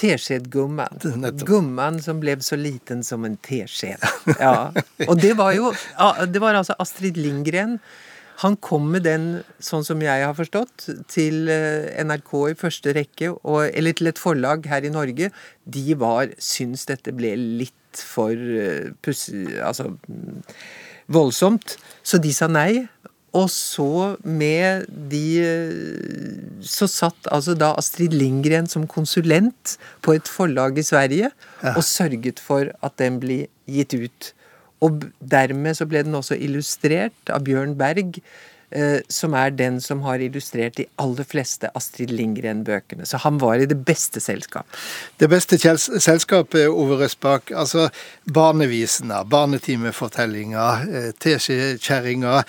Teskjedgumman. 0.00 1.00
Nettopp. 1.20 1.46
Gumman 1.48 1.98
som 2.02 2.20
ble 2.22 2.36
så 2.44 2.56
liten 2.56 3.02
som 3.04 3.26
en 3.28 3.36
teskje. 3.44 3.96
Ja. 4.40 4.70
Og 5.06 5.18
det 5.20 5.34
var 5.38 5.52
jo 5.56 5.72
Det 6.30 6.40
var 6.40 6.56
altså 6.56 6.76
Astrid 6.80 7.18
Lindgren. 7.20 7.78
Han 8.40 8.56
kom 8.64 8.86
med 8.94 9.04
den, 9.04 9.26
sånn 9.60 9.84
som 9.84 10.00
jeg 10.04 10.24
har 10.24 10.36
forstått, 10.36 10.86
til 11.12 11.50
eh, 11.52 11.90
NRK 12.04 12.30
i 12.50 12.56
første 12.58 12.94
rekke, 12.96 13.34
og, 13.40 13.66
eller 13.68 13.96
til 13.96 14.10
et 14.12 14.20
forlag 14.20 14.68
her 14.70 14.86
i 14.86 14.92
Norge. 14.94 15.28
De 15.64 15.98
var 16.00 16.32
syns 16.40 16.86
dette 16.88 17.12
ble 17.16 17.34
litt 17.36 17.76
for 18.06 18.32
pussig 19.02 19.58
Altså 19.66 19.88
voldsomt. 21.10 21.76
Så 22.06 22.20
de 22.22 22.32
sa 22.34 22.48
nei. 22.50 22.86
Og 23.36 23.46
så 23.54 24.16
med 24.26 24.88
de 25.10 25.26
eh, 25.38 26.56
Så 26.66 26.88
satt 26.90 27.28
altså 27.30 27.54
da 27.54 27.68
Astrid 27.78 28.14
Lindgren 28.16 28.66
som 28.66 28.88
konsulent 28.90 29.76
på 30.02 30.16
et 30.18 30.26
forlag 30.26 30.80
i 30.80 30.86
Sverige 30.86 31.30
og 31.76 31.84
sørget 31.86 32.42
for 32.42 32.72
at 32.82 32.96
den 32.98 33.20
blir 33.22 33.46
gitt 33.70 33.94
ut. 33.94 34.32
Og 34.84 35.04
dermed 35.20 35.76
så 35.78 35.88
ble 35.88 36.04
den 36.06 36.16
også 36.16 36.38
illustrert 36.40 37.32
av 37.32 37.44
Bjørn 37.46 37.76
Berg, 37.80 38.20
eh, 38.70 39.00
som 39.12 39.34
er 39.36 39.52
den 39.54 39.80
som 39.84 40.02
har 40.06 40.22
illustrert 40.24 40.78
de 40.78 40.86
aller 41.02 41.26
fleste 41.28 41.70
Astrid 41.76 42.12
Lindgren-bøkene. 42.14 43.06
Så 43.06 43.20
han 43.24 43.40
var 43.42 43.60
i 43.60 43.68
det 43.70 43.80
beste 43.86 44.22
selskap. 44.24 44.66
Det 45.20 45.28
beste 45.30 45.58
selskapet, 45.60 46.68
Ove 46.68 47.00
Røsbakk, 47.02 47.52
altså 47.52 47.88
barnevisene, 48.32 49.24
barnetimefortellinger, 49.28 50.86
eh, 50.88 51.10
teskjekjerringa. 51.20 52.40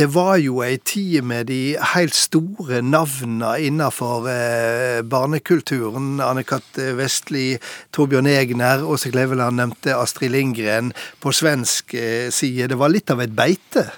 Det 0.00 0.06
var 0.14 0.38
jo 0.40 0.62
ei 0.64 0.78
tid 0.80 1.26
med 1.28 1.50
de 1.50 1.74
helt 1.90 2.14
store 2.16 2.78
navnene 2.80 3.50
innenfor 3.66 4.24
eh, 4.32 5.02
barnekulturen. 5.04 6.14
Anne-Kat. 6.24 6.78
Vestli, 6.96 7.58
Torbjørn 7.92 8.30
Egner, 8.30 8.80
Åse 8.80 9.10
Kleveland 9.12 9.60
nevnte 9.60 9.92
Astrid 9.92 10.32
Lindgren 10.32 10.94
på 11.20 11.34
svensk 11.36 11.92
eh, 11.92 12.30
side. 12.32 12.70
Det 12.72 12.78
var 12.80 12.94
litt 12.94 13.12
av 13.12 13.20
et 13.20 13.34
beite. 13.36 13.90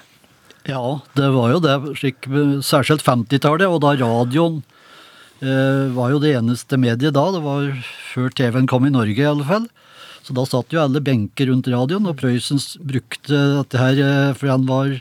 Ja, 0.67 0.99
det 1.15 1.29
var 1.37 1.53
jo 1.53 1.63
det. 1.63 1.77
Slik, 2.01 2.27
særskilt 2.67 3.07
50-tallet, 3.07 3.71
og 3.71 3.79
da 3.85 3.93
radioen 4.03 4.59
eh, 5.39 5.87
var 5.95 6.11
jo 6.11 6.19
det 6.19 6.35
eneste 6.35 6.81
mediet 6.83 7.15
da. 7.15 7.25
Det 7.31 7.45
var 7.47 7.71
før 8.11 8.35
TV-en 8.41 8.67
kom 8.67 8.91
i 8.91 8.91
Norge, 8.91 9.23
i 9.23 9.31
alle 9.31 9.47
fall. 9.47 9.71
Så 10.27 10.35
da 10.35 10.43
satt 10.51 10.75
jo 10.75 10.83
alle 10.83 10.99
benker 10.99 11.47
rundt 11.47 11.71
radioen, 11.71 12.11
og 12.11 12.19
Prøysen 12.19 12.59
brukte 12.83 13.39
dette 13.61 13.79
her 13.79 14.03
eh, 14.03 14.35
fordi 14.35 14.55
han 14.57 14.67
var 14.67 14.93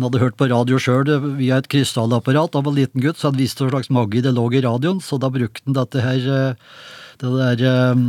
han 0.00 0.06
hadde 0.08 0.22
hørt 0.22 0.38
på 0.40 0.48
radio 0.48 0.78
sjøl 0.80 1.10
via 1.36 1.58
et 1.60 1.68
krystallapparat. 1.68 2.54
Han 2.56 2.64
var 2.64 2.72
liten 2.72 3.02
gutt, 3.04 3.18
så 3.20 3.28
han 3.28 3.36
visste 3.36 3.66
hva 3.66 3.74
slags 3.74 3.90
magi 3.92 4.22
det 4.24 4.32
lå 4.32 4.46
i 4.56 4.62
radioen. 4.64 5.02
Så 5.04 5.18
da 5.20 5.28
brukte 5.28 5.60
han 5.66 5.76
dette 5.76 6.00
her 6.00 6.28
eh, 6.32 6.70
det 7.20 7.32
der 7.36 7.64
eh, 7.68 8.00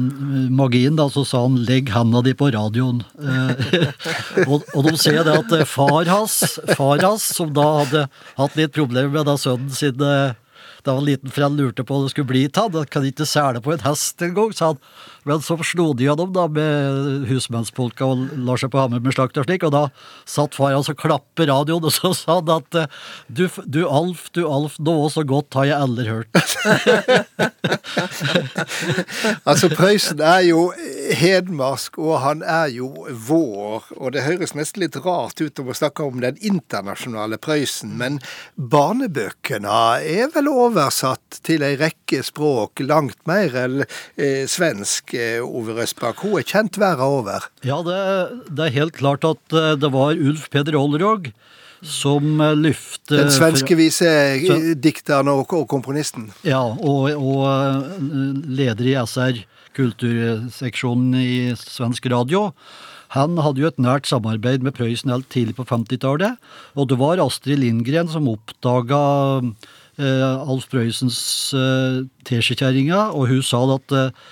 magien, 0.55 0.95
da, 0.95 1.09
så 1.11 1.25
sa 1.27 1.41
han 1.43 1.57
'legg 1.67 1.91
handa 1.91 2.21
di 2.23 2.31
på 2.31 2.47
radioen'. 2.55 3.03
Eh, 3.19 4.47
og, 4.51 4.63
og 4.71 4.87
de 4.87 4.95
ser 4.95 5.19
det 5.27 5.35
at 5.35 5.51
eh, 5.57 5.67
far 5.67 6.07
hans, 6.07 6.37
far 6.79 7.03
hans, 7.03 7.27
som 7.35 7.51
da 7.51 7.67
hadde 7.81 8.05
hatt 8.39 8.55
litt 8.55 8.71
problemer 8.71 9.11
med 9.11 9.27
da 9.27 9.35
sønnen 9.35 9.75
sin 9.75 9.99
eh, 9.99 10.39
da 10.81 10.95
han 10.95 11.01
var 11.03 11.09
liten, 11.11 11.29
for 11.29 11.45
han 11.45 11.59
lurte 11.59 11.83
på 11.85 11.93
hva 11.93 12.07
det 12.07 12.13
skulle 12.15 12.31
bli 12.31 12.47
av 12.57 12.73
Han 12.73 12.87
kan 12.89 13.03
ikke 13.05 13.27
sele 13.29 13.61
på 13.61 13.75
en 13.75 13.83
hest 13.83 14.23
engang, 14.25 14.55
sa 14.55 14.71
han. 14.71 14.79
Men 15.27 15.43
så 15.45 15.57
slo 15.65 15.91
de 15.93 16.07
gjennom 16.07 16.31
da 16.33 16.47
med 16.49 17.27
husmannspolka 17.29 18.07
og 18.09 18.31
lar 18.41 18.61
seg 18.61 18.71
på 18.73 18.81
hammer 18.81 19.03
med 19.03 19.13
slakt 19.15 19.37
og 19.37 19.45
slik, 19.45 19.65
og 19.67 19.73
da 19.75 19.83
satt 20.29 20.57
far 20.57 20.73
hans 20.73 20.89
og 20.91 20.97
klappet 21.01 21.49
radioen, 21.51 21.85
og 21.85 21.93
så 21.93 22.13
sa 22.17 22.39
han 22.39 22.49
at 22.57 22.79
eh, 22.79 22.89
du, 23.27 23.45
du 23.65 23.83
Alf, 23.85 24.29
du 24.35 24.43
Alf, 24.47 24.79
noe 24.81 25.09
så 25.13 25.25
godt 25.27 25.53
har 25.59 25.69
jeg 25.71 25.81
aldri 25.87 26.09
hørt. 26.09 26.29
Altså, 29.45 29.69
Prøysen 29.73 30.21
er 30.23 30.41
jo 30.45 30.71
hedmarsk, 31.17 31.97
og 32.01 32.19
han 32.23 32.43
er 32.45 32.71
jo 32.73 32.89
vår. 33.27 33.87
Og 33.97 34.13
det 34.15 34.25
høres 34.25 34.53
nesten 34.57 34.83
litt 34.83 34.97
rart 35.03 35.41
ut 35.41 35.61
om 35.61 35.71
å 35.71 35.77
snakke 35.77 36.05
om 36.05 36.21
den 36.23 36.39
internasjonale 36.45 37.39
Prøysen, 37.41 37.93
men 37.99 38.19
barnebøkene 38.55 39.77
er 40.01 40.31
vel 40.35 40.49
oversatt 40.51 41.41
til 41.45 41.65
ei 41.65 41.73
rekke 41.79 42.21
språk, 42.25 42.83
langt 42.85 43.19
mer 43.29 43.55
enn 43.63 43.81
eh, 43.83 44.47
svensk, 44.49 45.10
eh, 45.17 45.39
Ove 45.43 45.75
Røsbakk. 45.77 46.23
Hun 46.25 46.39
er 46.39 46.47
kjent 46.47 46.79
verden 46.81 47.05
over. 47.19 47.47
Ja, 47.67 47.81
det, 47.85 47.97
det 48.49 48.67
er 48.67 48.77
helt 48.79 48.97
klart 48.97 49.27
at 49.27 49.55
eh, 49.55 49.73
det 49.79 49.91
var 49.93 50.15
Ulf 50.15 50.49
Peder 50.53 50.77
Olrog 50.79 51.31
som 51.81 52.41
eh, 52.41 52.53
lyfte 52.57 53.17
Den 53.17 53.33
svenske 53.33 53.77
visedikteren 53.79 55.31
og, 55.33 55.47
og 55.57 55.67
komponisten. 55.71 56.29
Ja, 56.47 56.61
og, 56.61 57.11
og 57.17 58.47
leder 58.47 58.87
i 58.91 58.95
SR, 59.01 59.43
kulturseksjonen 59.77 61.19
i 61.19 61.35
svensk 61.57 62.09
radio. 62.11 62.49
Han 63.11 63.35
hadde 63.43 63.59
jo 63.59 63.67
et 63.67 63.79
nært 63.81 64.07
samarbeid 64.07 64.63
med 64.63 64.75
Prøysen 64.77 65.11
helt 65.11 65.27
tidlig 65.33 65.57
på 65.57 65.65
50-tallet. 65.67 66.39
Og 66.79 66.87
det 66.87 66.97
var 67.01 67.19
Astrid 67.19 67.59
Lindgren 67.59 68.07
som 68.11 68.29
oppdaga 68.31 69.01
eh, 69.99 70.43
Alf 70.47 70.69
Prøysens 70.71 71.19
eh, 71.57 72.03
teskjekjerringa, 72.27 73.09
og 73.11 73.27
hun 73.33 73.43
sa 73.43 73.65
at 73.75 73.97
eh, 73.97 74.29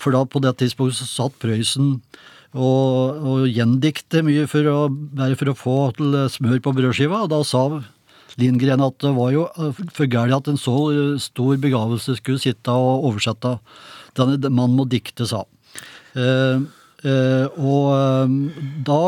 For 0.00 0.14
da 0.14 0.24
på 0.28 0.42
det 0.44 0.56
tidspunktet 0.60 1.00
så 1.00 1.08
satt 1.08 1.38
Prøysen 1.42 1.96
og, 2.54 3.18
og 3.24 3.48
gjendikte 3.50 4.22
mye 4.26 4.46
for 4.50 4.68
å, 4.70 4.78
bare 4.90 5.38
for 5.38 5.50
å 5.50 5.58
få 5.58 5.78
til 5.98 6.14
smør 6.30 6.60
på 6.62 6.74
brødskiva, 6.76 7.24
og 7.24 7.32
da 7.32 7.40
sa 7.46 7.66
Lindgren 8.40 8.82
at 8.82 8.96
det 9.02 9.12
var 9.14 9.34
jo 9.34 9.44
eh, 9.58 9.82
for 9.94 10.10
gærent 10.10 10.36
at 10.42 10.50
en 10.50 10.60
så 10.60 10.76
eh, 10.90 11.18
stor 11.22 11.58
begavelse 11.62 12.16
skulle 12.18 12.42
sitte 12.42 12.72
og 12.74 13.08
oversette. 13.10 13.56
Denne 14.18 14.50
mannen 14.50 14.78
må 14.78 14.86
dikte, 14.90 15.26
sa. 15.30 15.44
han. 15.44 16.24
eh, 16.24 16.83
og 17.04 17.88
eh, 17.92 18.36
da 18.86 19.00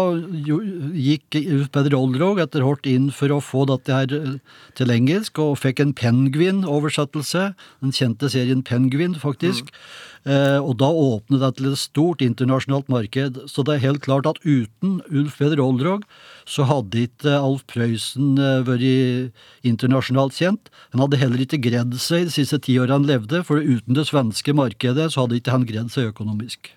gikk 0.93 1.39
Peder 1.73 1.97
Olrog 1.97 2.43
etter 2.43 2.65
hvert 2.67 2.89
inn 2.91 3.09
for 3.15 3.33
å 3.33 3.41
få 3.41 3.65
dette 3.71 3.95
her 3.95 4.13
eh, 4.13 4.35
til 4.77 4.93
engelsk, 4.93 5.41
og 5.41 5.57
fikk 5.63 5.81
en 5.81 5.95
Penguin-oversettelse. 5.97 7.49
Den 7.81 7.97
kjente 7.97 8.29
serien 8.33 8.61
Penguin, 8.67 9.17
faktisk. 9.17 9.73
Eh, 10.29 10.59
og 10.61 10.77
da 10.83 10.91
åpnet 10.91 11.41
det 11.41 11.53
til 11.57 11.71
et 11.71 11.81
stort 11.81 12.25
internasjonalt 12.25 12.89
marked. 12.93 13.41
Så 13.49 13.65
det 13.65 13.77
er 13.77 13.85
helt 13.87 14.05
klart 14.05 14.29
at 14.29 14.43
uten 14.45 15.01
Ulf 15.09 15.41
Peder 15.41 15.63
Olrog 15.65 16.05
så 16.45 16.67
hadde 16.69 17.07
ikke 17.07 17.33
Alf 17.39 17.65
Prøysen 17.71 18.35
eh, 18.37 18.65
vært 18.67 19.65
internasjonalt 19.65 20.37
kjent. 20.37 20.73
Han 20.93 21.07
hadde 21.07 21.23
heller 21.25 21.47
ikke 21.47 21.65
gredd 21.65 21.97
seg 22.03 22.29
de 22.29 22.41
siste 22.43 22.61
ti 22.67 22.77
årene 22.77 23.01
han 23.01 23.09
levde, 23.09 23.45
for 23.47 23.63
uten 23.63 23.97
det 23.97 24.11
svenske 24.11 24.53
markedet 24.57 25.15
så 25.15 25.25
hadde 25.25 25.41
ikke 25.41 25.57
han 25.57 25.69
gredd 25.69 25.95
seg 25.95 26.13
økonomisk. 26.13 26.77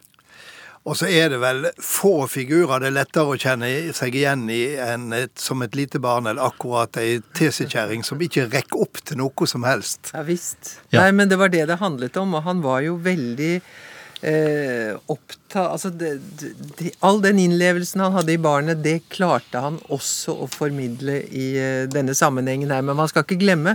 Og 0.90 0.98
så 0.98 1.06
er 1.06 1.30
det 1.30 1.38
vel 1.42 1.68
få 1.78 2.24
figurer 2.32 2.82
det 2.82 2.90
er 2.90 2.96
lettere 2.96 3.36
å 3.36 3.38
kjenne 3.38 3.70
seg 3.94 4.16
igjen 4.18 4.48
i 4.50 4.64
enn 4.82 5.14
et, 5.14 5.36
som 5.38 5.62
et 5.62 5.78
lite 5.78 6.02
barn, 6.02 6.26
eller 6.32 6.50
akkurat 6.50 6.98
ei 6.98 7.20
tesekjerring 7.38 8.02
som 8.08 8.22
ikke 8.26 8.48
rekker 8.50 8.82
opp 8.88 9.04
til 9.06 9.22
noe 9.22 9.50
som 9.50 9.68
helst. 9.68 10.10
Ja 10.16 10.26
visst. 10.26 10.80
Ja. 10.90 11.04
Nei, 11.04 11.12
men 11.20 11.30
det 11.30 11.38
var 11.38 11.54
det 11.54 11.68
det 11.70 11.78
handlet 11.84 12.18
om, 12.18 12.34
og 12.40 12.48
han 12.48 12.64
var 12.66 12.82
jo 12.88 12.98
veldig 13.06 13.54
eh, 13.60 14.96
opptatt 15.06 15.38
Altså, 15.50 15.90
det, 15.90 16.12
det, 16.38 16.92
all 17.06 17.22
den 17.24 17.40
innlevelsen 17.42 18.04
han 18.04 18.14
hadde 18.14 18.36
i 18.36 18.42
barnet, 18.42 18.84
det 18.86 19.00
klarte 19.10 19.62
han 19.64 19.80
også 19.90 20.36
å 20.46 20.50
formidle 20.52 21.20
i 21.26 21.48
eh, 21.58 21.86
denne 21.90 22.14
sammenhengen 22.18 22.74
her. 22.74 22.84
Men 22.86 23.00
man 23.00 23.10
skal 23.10 23.26
ikke 23.26 23.40
glemme 23.42 23.74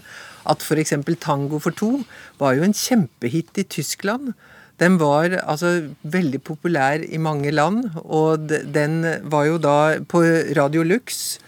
at 0.50 0.62
f.eks. 0.62 0.94
Tango 1.22 1.58
for 1.62 1.74
to 1.74 1.96
var 2.38 2.54
jo 2.58 2.66
en 2.66 2.76
kjempehit 2.76 3.62
i 3.62 3.66
Tyskland. 3.76 4.34
Den 4.82 4.98
var 4.98 5.36
altså 5.38 5.90
veldig 6.02 6.40
populær 6.42 7.04
i 7.06 7.18
mange 7.22 7.52
land, 7.54 7.84
og 8.02 8.50
den 8.50 9.04
var 9.30 9.46
jo 9.46 9.58
da 9.62 9.76
på 10.10 10.24
Radio 10.58 10.82
Lux, 10.82 11.38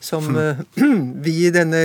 som 0.00 0.36
eh, 0.36 0.56
vi 1.26 1.34
i 1.46 1.52
denne 1.54 1.80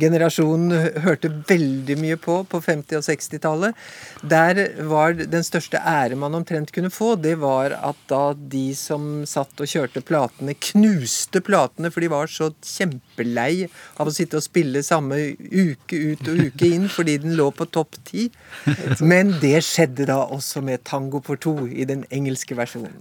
generasjonen 0.00 0.72
hørte 1.04 1.30
veldig 1.48 1.96
mye 2.00 2.18
på 2.20 2.40
på 2.50 2.60
50- 2.62 2.98
og 2.98 3.04
60-tallet. 3.06 3.82
Der 4.26 4.60
var 4.88 5.14
den 5.18 5.44
største 5.46 5.78
ære 5.78 6.18
man 6.18 6.34
omtrent 6.34 6.72
kunne 6.74 6.90
få, 6.92 7.14
det 7.20 7.36
var 7.42 7.76
at 7.76 8.00
da 8.10 8.22
de 8.34 8.66
som 8.78 9.24
satt 9.28 9.60
og 9.60 9.70
kjørte 9.70 10.02
platene, 10.04 10.56
knuste 10.70 11.42
platene, 11.44 11.92
for 11.94 12.04
de 12.04 12.10
var 12.12 12.30
så 12.32 12.50
kjempelei 12.64 13.68
av 14.00 14.10
å 14.10 14.14
sitte 14.14 14.40
og 14.40 14.46
spille 14.46 14.82
samme 14.86 15.20
uke 15.38 16.00
ut 16.14 16.28
og 16.30 16.42
uke 16.48 16.70
inn 16.74 16.88
fordi 16.90 17.18
den 17.22 17.36
lå 17.38 17.50
på 17.54 17.68
topp 17.74 17.98
ti. 18.08 18.28
Men 19.12 19.36
det 19.42 19.60
skjedde 19.66 20.08
da 20.10 20.22
også 20.24 20.64
med 20.64 20.82
Tango 20.88 21.22
for 21.24 21.40
to 21.40 21.54
i 21.68 21.86
den 21.88 22.04
engelske 22.14 22.56
versjonen. 22.58 22.98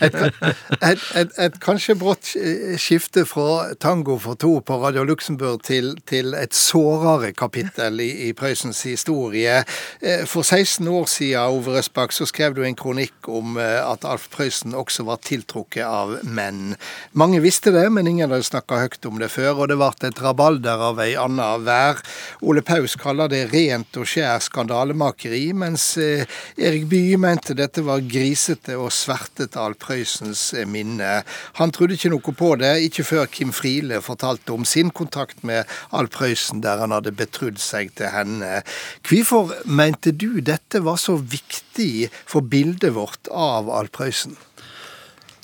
Et, 0.00 0.14
et, 0.14 1.06
et, 1.20 1.38
et 1.46 1.58
kanskje 1.62 1.96
brått 1.98 2.34
skifte 2.80 3.24
fra 3.28 3.41
tango 3.78 4.18
for 4.18 4.34
to 4.34 4.60
på 4.60 4.76
Radio 4.82 5.02
Luxembourg 5.04 5.62
til, 5.66 5.96
til 6.06 6.34
et 6.38 6.54
sårere 6.54 7.32
kapittel 7.34 8.00
i, 8.00 8.08
i 8.28 8.32
Prøysens 8.36 8.82
historie. 8.86 9.62
Eh, 10.00 10.22
For 10.28 10.42
16 10.42 10.88
år 10.88 11.08
siden, 11.10 11.40
Ove 11.40 11.74
Røsbakk, 11.76 12.12
så 12.14 12.26
skrev 12.28 12.54
du 12.54 12.62
en 12.62 12.76
kronikk 12.78 13.28
om 13.28 13.56
eh, 13.60 13.80
at 13.82 14.06
Alf 14.08 14.28
Prøysen 14.30 14.76
også 14.78 15.06
var 15.08 15.18
tiltrukket 15.24 15.82
av 15.86 16.14
menn. 16.22 16.76
Mange 17.18 17.40
visste 17.42 17.72
det, 17.74 17.84
men 17.92 18.06
ingen 18.10 18.30
hadde 18.30 18.46
snakka 18.46 18.78
høyt 18.84 19.08
om 19.10 19.18
det 19.22 19.30
før, 19.34 19.64
og 19.64 19.72
det 19.72 19.78
ble 19.80 19.90
et 20.08 20.22
rabalder 20.22 20.86
av 20.90 21.02
ei 21.02 21.12
anna 21.18 21.50
vær. 21.62 22.04
Ole 22.46 22.62
Paus 22.62 22.94
kaller 23.00 23.32
det 23.32 23.48
rent 23.52 23.98
og 23.98 24.08
skjær 24.08 24.42
skandalemakeri, 24.46 25.44
mens 25.58 25.88
eh, 25.98 26.26
Erik 26.56 26.86
Bye 26.92 27.18
mente 27.18 27.58
dette 27.58 27.82
var 27.86 28.04
grisete 28.06 28.78
og 28.78 28.92
svertete 28.94 29.60
Alf 29.62 29.82
Prøysens 29.82 30.52
minne. 30.70 31.20
Han 31.58 31.74
trodde 31.74 31.98
ikke 31.98 32.14
noe 32.14 32.38
på 32.44 32.54
det, 32.62 32.76
ikke 32.86 33.08
før 33.08 33.31
Kim 33.32 33.52
Friele 33.56 34.00
fortalte 34.04 34.54
om 34.54 34.66
sin 34.68 34.92
kontakt 34.94 35.42
med 35.46 35.68
Al 35.90 36.08
Prøysen, 36.12 36.62
der 36.64 36.82
han 36.82 36.94
hadde 36.94 37.14
betrodd 37.16 37.60
seg 37.62 37.94
til 37.98 38.12
henne. 38.12 38.62
Hvorfor 39.08 39.54
mente 39.66 40.12
du 40.12 40.40
dette 40.44 40.82
var 40.84 41.00
så 41.00 41.16
viktig 41.16 42.08
for 42.28 42.44
bildet 42.44 42.94
vårt 42.96 43.30
av 43.32 43.70
Al 43.72 43.90
Prøysen? 43.92 44.36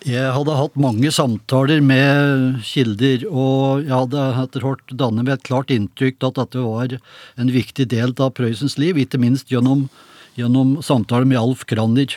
Jeg 0.06 0.30
hadde 0.30 0.54
hatt 0.54 0.76
mange 0.78 1.10
samtaler 1.10 1.80
med 1.82 2.60
kilder, 2.62 3.24
og 3.26 3.82
jeg 3.82 3.90
hadde 3.90 4.26
etter 4.44 4.62
hvert 4.62 4.92
dannet 4.94 5.26
meg 5.26 5.34
et 5.34 5.48
klart 5.48 5.72
inntrykk 5.74 6.22
at 6.28 6.38
dette 6.38 6.62
var 6.62 6.94
en 6.94 7.50
viktig 7.50 7.88
del 7.90 8.14
av 8.14 8.30
Prøysens 8.38 8.78
liv, 8.78 9.00
ikke 9.02 9.18
minst 9.18 9.50
gjennom, 9.50 9.88
gjennom 10.38 10.76
samtaler 10.86 11.26
med 11.26 11.40
Alf 11.40 11.66
Kranner, 11.66 12.14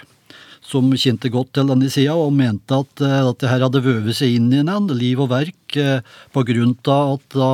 som 0.71 0.87
kjente 0.95 1.29
godt 1.33 1.51
til 1.57 1.67
denne 1.71 1.89
sida, 1.91 2.15
og 2.15 2.33
mente 2.33 2.79
at 2.79 3.03
at 3.03 3.39
det 3.43 3.51
her 3.51 3.65
hadde 3.67 3.83
vøvet 3.83 4.15
seg 4.17 4.37
inn 4.37 4.49
i 4.55 4.63
en 4.63 4.87
liv 4.95 5.19
og 5.19 5.29
verk, 5.33 5.77
eh, 5.77 6.01
på 6.33 6.45
grunn 6.47 6.75
av 6.87 7.17
at 7.19 7.37
da 7.37 7.51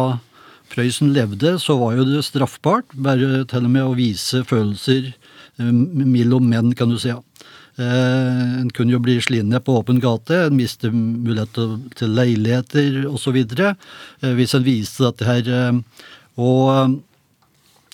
Prøysen 0.68 1.14
levde, 1.16 1.54
så 1.64 1.78
var 1.80 1.94
jo 1.96 2.04
det 2.04 2.26
straffbart, 2.28 2.92
bare 2.94 3.46
til 3.48 3.64
og 3.66 3.72
med 3.72 3.86
å 3.88 3.94
vise 3.96 4.42
følelser 4.44 5.14
eh, 5.14 5.72
mellom 5.72 6.50
menn, 6.52 6.74
kan 6.76 6.92
du 6.92 6.98
si. 7.00 7.10
Eh, 7.10 8.60
En 8.60 8.70
kunne 8.76 8.92
jo 8.92 9.00
bli 9.00 9.16
slinnet 9.24 9.64
på 9.64 9.78
åpen 9.80 10.02
gate, 10.04 10.36
en 10.48 10.58
miste 10.60 10.92
mulighet 10.92 11.54
til, 11.56 11.78
til 11.96 12.14
leiligheter 12.18 13.06
osv. 13.08 13.38
Eh, 13.40 14.34
hvis 14.36 14.56
en 14.58 14.66
viste 14.68 15.08
dette 15.08 15.26
her. 15.30 15.48
eh, 15.48 15.80
Og 16.38 16.70
eh, 16.74 16.98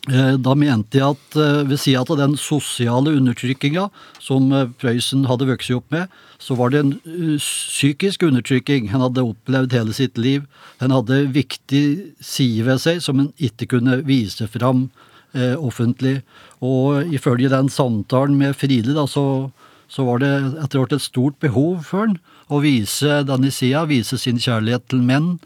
da 0.03 0.51
mente 0.59 0.99
jeg 0.99 1.15
at 1.15 1.35
eh, 1.39 1.61
ved 1.63 1.79
sida 1.79 2.01
av 2.03 2.17
den 2.19 2.33
sosiale 2.35 3.13
undertrykkinga 3.15 3.85
som 4.19 4.49
eh, 4.51 4.67
Prøysen 4.81 5.23
hadde 5.29 5.47
vokst 5.47 5.71
opp 5.71 5.95
med, 5.95 6.11
så 6.43 6.57
var 6.59 6.73
det 6.73 6.81
en 6.81 6.91
eh, 7.07 7.37
psykisk 7.39 8.25
undertrykking 8.27 8.89
han 8.91 9.05
hadde 9.05 9.23
opplevd 9.23 9.71
hele 9.71 9.95
sitt 9.95 10.19
liv. 10.19 10.43
Han 10.83 10.91
hadde 10.91 11.21
viktig 11.31 11.85
side 12.19 12.67
ved 12.67 12.83
seg 12.83 12.99
som 13.05 13.21
han 13.21 13.31
ikke 13.39 13.69
kunne 13.77 14.01
vise 14.03 14.49
fram 14.51 14.89
eh, 15.31 15.55
offentlig. 15.55 16.19
Og 16.59 17.07
ifølge 17.15 17.53
den 17.53 17.71
samtalen 17.71 18.35
med 18.39 18.57
Fride, 18.59 18.91
da, 18.97 19.07
så, 19.07 19.53
så 19.87 20.03
var 20.09 20.19
det 20.19 20.33
etter 20.65 20.83
hvert 20.83 20.97
et 20.99 21.07
stort 21.07 21.39
behov 21.39 21.85
for 21.87 22.09
han 22.09 22.19
å 22.51 22.59
vise 22.59 23.21
denne 23.23 23.55
sida, 23.55 23.87
vise 23.87 24.19
sin 24.19 24.41
kjærlighet 24.41 24.89
til 24.91 24.99
menn. 25.07 25.37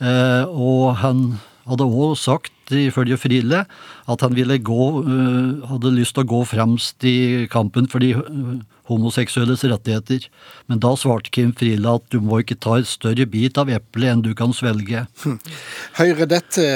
Eh, 0.00 0.48
og 0.48 0.96
han 1.04 1.42
hadde 1.68 1.84
òg 1.84 2.16
sagt, 2.16 2.54
ifølge 2.76 3.18
Friele, 3.20 3.64
at 4.08 4.24
han 4.24 4.34
ville 4.36 4.58
gå, 4.58 4.88
eh, 5.02 5.68
hadde 5.68 5.94
lyst 5.94 6.16
til 6.16 6.24
å 6.24 6.30
gå 6.32 6.42
fremst 6.48 7.04
i 7.08 7.46
kampen 7.50 7.88
for 7.88 8.04
de 8.04 8.12
eh, 8.16 8.50
homoseksuelles 8.90 9.64
rettigheter. 9.64 10.28
Men 10.68 10.82
da 10.84 10.94
svarte 10.96 11.32
Kim 11.34 11.52
Friele 11.56 11.96
at 12.00 12.04
du 12.12 12.20
må 12.20 12.42
ikke 12.42 12.58
ta 12.60 12.78
et 12.78 12.90
større 12.90 13.26
bit 13.26 13.58
av 13.58 13.70
eplet 13.72 14.12
enn 14.12 14.24
du 14.24 14.34
kan 14.34 14.52
svelge. 14.56 15.06
Høyre, 16.00 16.28
dette 16.28 16.68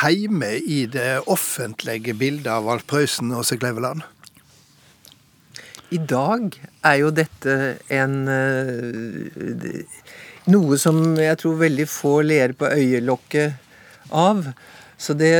heime 0.00 0.54
i 0.60 0.84
det 0.86 1.22
offentlige 1.26 2.14
bildet 2.14 2.50
av 2.52 2.68
Alf 2.70 2.86
Prøysen 2.86 3.32
og 3.34 3.44
Sig 3.46 3.58
Kleveland? 3.62 4.06
I 5.90 5.98
dag 5.98 6.54
er 6.86 7.00
jo 7.00 7.10
dette 7.10 7.54
en 7.90 8.20
Noe 10.50 10.78
som 10.80 11.00
jeg 11.20 11.36
tror 11.40 11.58
veldig 11.60 11.86
få 11.90 12.20
ler 12.24 12.54
på 12.56 12.70
øyelokket 12.70 13.58
av. 14.16 14.46
Så 15.00 15.16
det 15.16 15.32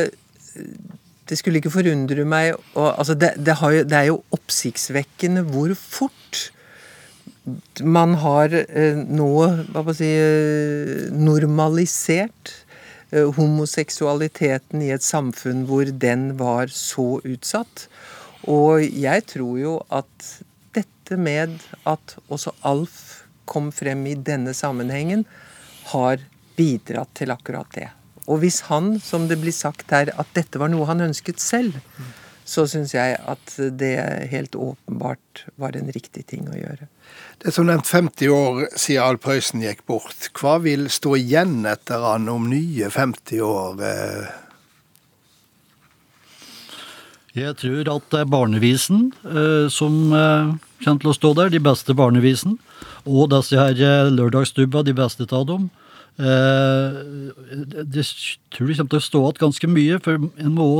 det 1.30 1.38
skulle 1.38 1.60
ikke 1.60 1.70
forundre 1.70 2.24
meg 2.26 2.56
og, 2.74 2.88
altså 2.98 3.14
det, 3.14 3.36
det, 3.38 3.54
jo, 3.54 3.84
det 3.86 3.98
er 3.98 4.08
jo 4.08 4.22
oppsiktsvekkende 4.34 5.44
hvor 5.46 5.76
fort 5.78 6.48
man 7.86 8.16
har 8.20 8.52
eh, 8.52 8.98
nå 8.98 9.30
hva 9.72 9.94
si, 9.96 10.08
eh, 10.10 11.06
normalisert 11.14 12.52
eh, 13.14 13.30
homoseksualiteten 13.38 14.82
i 14.84 14.90
et 14.94 15.06
samfunn 15.06 15.64
hvor 15.70 15.88
den 16.04 16.32
var 16.38 16.72
så 16.74 17.20
utsatt. 17.22 17.86
Og 18.50 18.84
jeg 18.84 19.24
tror 19.30 19.54
jo 19.60 19.76
at 19.94 20.28
dette 20.76 21.16
med 21.18 21.56
at 21.88 22.16
også 22.28 22.54
Alf 22.66 23.00
kom 23.50 23.72
frem 23.74 24.04
i 24.06 24.14
denne 24.14 24.54
sammenhengen, 24.54 25.24
har 25.90 26.20
bidratt 26.58 27.16
til 27.18 27.32
akkurat 27.34 27.72
det. 27.74 27.88
Og 28.28 28.42
hvis 28.42 28.62
han, 28.68 28.98
som 29.02 29.28
det 29.30 29.40
blir 29.40 29.54
sagt 29.54 29.92
her, 29.94 30.12
at 30.18 30.34
dette 30.36 30.60
var 30.60 30.72
noe 30.72 30.88
han 30.90 31.00
ønsket 31.08 31.40
selv, 31.42 31.78
så 32.50 32.66
syns 32.66 32.94
jeg 32.96 33.14
at 33.30 33.52
det 33.78 33.94
helt 34.32 34.56
åpenbart 34.58 35.44
var 35.60 35.76
en 35.78 35.90
riktig 35.94 36.26
ting 36.32 36.48
å 36.50 36.58
gjøre. 36.58 36.88
Det 37.40 37.50
er 37.50 37.54
som 37.54 37.68
nevnt 37.68 37.88
50 37.88 38.32
år 38.34 38.62
siden 38.74 39.04
Al 39.04 39.18
Prøysen 39.22 39.62
gikk 39.64 39.84
bort. 39.88 40.30
Hva 40.36 40.58
vil 40.64 40.88
stå 40.92 41.14
igjen 41.20 41.62
etter 41.68 42.02
han 42.04 42.28
om 42.32 42.48
nye 42.50 42.90
50 42.90 43.44
år? 43.46 43.84
eh? 43.86 44.30
Jeg 47.38 47.54
tror 47.62 47.92
at 47.94 48.08
det 48.10 48.24
er 48.24 48.32
barnevisen 48.32 49.12
eh, 49.22 49.70
som 49.70 50.10
eh, 50.10 50.50
kommer 50.82 51.04
til 51.04 51.12
å 51.12 51.16
stå 51.16 51.32
der, 51.38 51.52
de 51.54 51.62
beste 51.62 51.94
barnevisen. 51.94 52.58
Og 53.06 53.30
disse 53.32 53.56
her 53.56 54.10
lørdagsdubba, 54.10 54.82
de 54.84 54.96
beste 54.96 55.28
av 55.30 55.46
dem. 55.48 55.70
Eh, 56.18 57.00
det, 57.86 58.04
tror 58.52 58.70
jeg 58.70 58.80
kommer 58.80 58.94
til 58.94 59.00
å 59.00 59.06
stå 59.06 59.20
igjen 59.24 59.42
ganske 59.44 59.70
mye, 59.70 59.98
for 60.04 60.18
en 60.18 60.54
må 60.56 60.70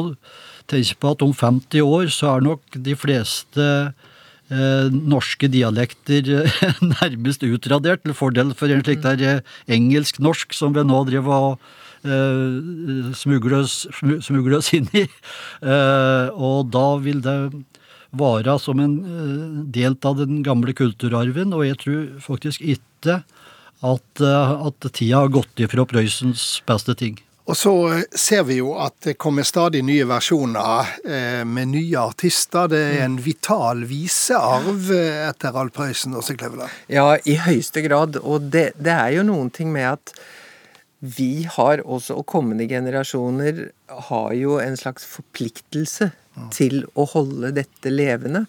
tenke 0.70 0.98
på 1.00 1.12
at 1.14 1.24
om 1.24 1.34
50 1.34 1.84
år 1.84 2.10
så 2.12 2.34
er 2.34 2.46
nok 2.46 2.78
de 2.86 2.94
fleste 2.98 3.66
eh, 4.50 4.86
norske 4.90 5.50
dialekter 5.50 6.30
eh, 6.42 6.70
nærmest 6.94 7.44
utradert, 7.46 8.04
til 8.04 8.16
fordel 8.16 8.54
for 8.58 8.72
en 8.72 8.84
slik 8.84 9.02
der 9.06 9.26
eh, 9.26 9.42
engelsk-norsk 9.70 10.56
som 10.56 10.76
vi 10.76 10.86
nå 10.86 11.04
driver 11.10 11.52
og 11.52 11.76
smugler 12.00 13.58
oss, 13.58 13.82
smugler 14.24 14.54
oss 14.56 14.70
inn 14.72 14.86
i. 14.96 15.02
Og 16.32 16.70
da 16.72 16.84
vil 17.04 17.18
det 17.20 17.34
være 18.16 18.54
som 18.56 18.80
en 18.80 18.94
delt 19.68 20.00
del 20.00 20.08
av 20.08 20.16
den 20.16 20.38
gamle 20.40 20.72
kulturarven, 20.72 21.52
og 21.52 21.66
jeg 21.66 21.76
tror 21.82 22.06
faktisk 22.24 22.64
ikke 22.64 23.18
at, 23.80 24.20
eh, 24.20 24.66
at 24.66 24.92
tida 24.92 25.24
har 25.24 25.32
gått 25.32 25.60
ifra 25.60 25.86
Prøysens 25.88 26.62
beste 26.68 26.94
ting. 26.98 27.18
Og 27.50 27.56
så 27.58 27.72
eh, 27.94 28.02
ser 28.14 28.44
vi 28.46 28.60
jo 28.60 28.74
at 28.78 28.96
det 29.06 29.16
kommer 29.20 29.46
stadig 29.48 29.82
nye 29.86 30.06
versjoner 30.08 30.92
eh, 31.04 31.44
med 31.48 31.72
nye 31.72 32.02
artister. 32.12 32.68
Det 32.70 32.82
er 32.92 33.06
en 33.06 33.18
vital 33.24 33.86
visearv 33.90 34.92
etter 34.94 35.56
Alf 35.62 35.74
Prøysen 35.78 36.14
og 36.14 36.24
Åse 36.24 36.36
Kleveland. 36.38 36.82
Ja, 36.92 37.14
i 37.24 37.38
høyeste 37.40 37.82
grad. 37.86 38.20
Og 38.20 38.50
det, 38.52 38.70
det 38.78 38.94
er 38.94 39.16
jo 39.16 39.26
noen 39.26 39.50
ting 39.54 39.72
med 39.74 39.94
at 39.96 40.14
vi 41.00 41.46
har 41.48 41.80
også, 41.80 42.18
og 42.20 42.26
kommende 42.28 42.66
generasjoner 42.68 43.70
har 44.10 44.32
jo 44.36 44.58
en 44.60 44.76
slags 44.76 45.06
forpliktelse 45.08 46.10
til 46.52 46.82
å 46.92 47.06
holde 47.08 47.54
dette 47.56 47.92
levende. 47.92 48.44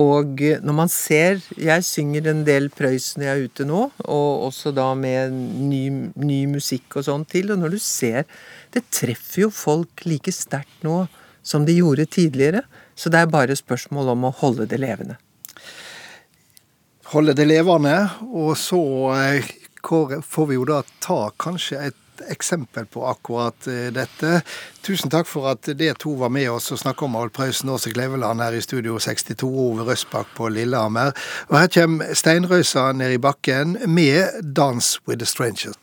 Og 0.00 0.40
når 0.64 0.72
man 0.72 0.88
ser 0.88 1.42
Jeg 1.60 1.84
synger 1.84 2.30
en 2.30 2.44
del 2.46 2.70
Prøysen 2.72 3.20
når 3.20 3.26
jeg 3.26 3.32
er 3.34 3.48
ute 3.50 3.66
nå, 3.68 3.80
og 4.08 4.46
også 4.48 4.72
da 4.72 4.86
med 4.96 5.32
ny, 5.32 5.82
ny 6.16 6.38
musikk 6.48 6.96
og 6.96 7.04
sånn 7.08 7.26
til. 7.28 7.52
Og 7.52 7.60
når 7.60 7.76
du 7.76 7.80
ser 7.82 8.24
Det 8.72 8.86
treffer 8.90 9.46
jo 9.46 9.50
folk 9.52 10.06
like 10.08 10.32
sterkt 10.32 10.86
nå 10.86 11.04
som 11.42 11.66
de 11.66 11.74
gjorde 11.74 12.06
tidligere. 12.06 12.62
Så 12.94 13.10
det 13.10 13.18
er 13.18 13.30
bare 13.30 13.56
spørsmål 13.58 14.12
om 14.14 14.28
å 14.28 14.36
holde 14.42 14.68
det 14.70 14.78
levende. 14.78 15.18
Holde 17.12 17.34
det 17.36 17.48
levende, 17.50 17.96
og 18.30 18.54
så 18.56 18.78
eh, 19.16 19.48
får 19.82 20.46
vi 20.48 20.56
jo 20.56 20.68
da 20.68 20.78
ta 21.02 21.18
kanskje 21.42 21.80
et 21.88 21.98
eksempel 22.30 22.86
på 22.86 23.06
akkurat 23.06 23.66
eh, 23.66 23.90
dette. 23.94 24.40
Tusen 24.82 25.10
takk 25.10 25.28
for 25.30 25.50
at 25.52 25.68
dere 25.78 25.96
to 25.98 26.14
var 26.20 26.32
med 26.32 26.50
oss 26.50 26.72
og 26.74 26.80
snakka 26.82 27.06
om 27.06 27.16
Alf 27.16 27.34
Prøysen 27.36 27.70
Åse 27.72 27.92
Kleveland 27.94 28.42
her 28.42 28.56
i 28.56 28.62
Studio 28.62 28.98
62, 28.98 29.46
Ove 29.46 29.86
Røsbakk 29.88 30.34
på 30.36 30.48
Lillehammer. 30.52 31.14
Og 31.50 31.58
her 31.60 31.70
kommer 31.72 32.14
Steinrøysa 32.14 32.92
ned 32.92 33.16
i 33.16 33.22
bakken 33.22 33.78
med 33.86 34.42
'Dance 34.42 35.00
with 35.06 35.18
the 35.18 35.26
Strangers'. 35.26 35.78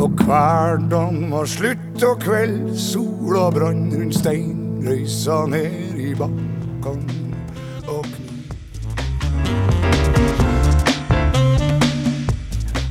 Og 0.00 0.10
hverdagen 0.10 1.30
var 1.30 1.44
slutt 1.44 2.04
og 2.06 2.20
kveld, 2.22 2.76
sola 2.78 3.50
brann 3.50 3.90
rundt 3.90 4.14
steinrøysa 4.14 5.46
ned 5.50 5.98
i 5.98 6.14
bakken 6.14 7.29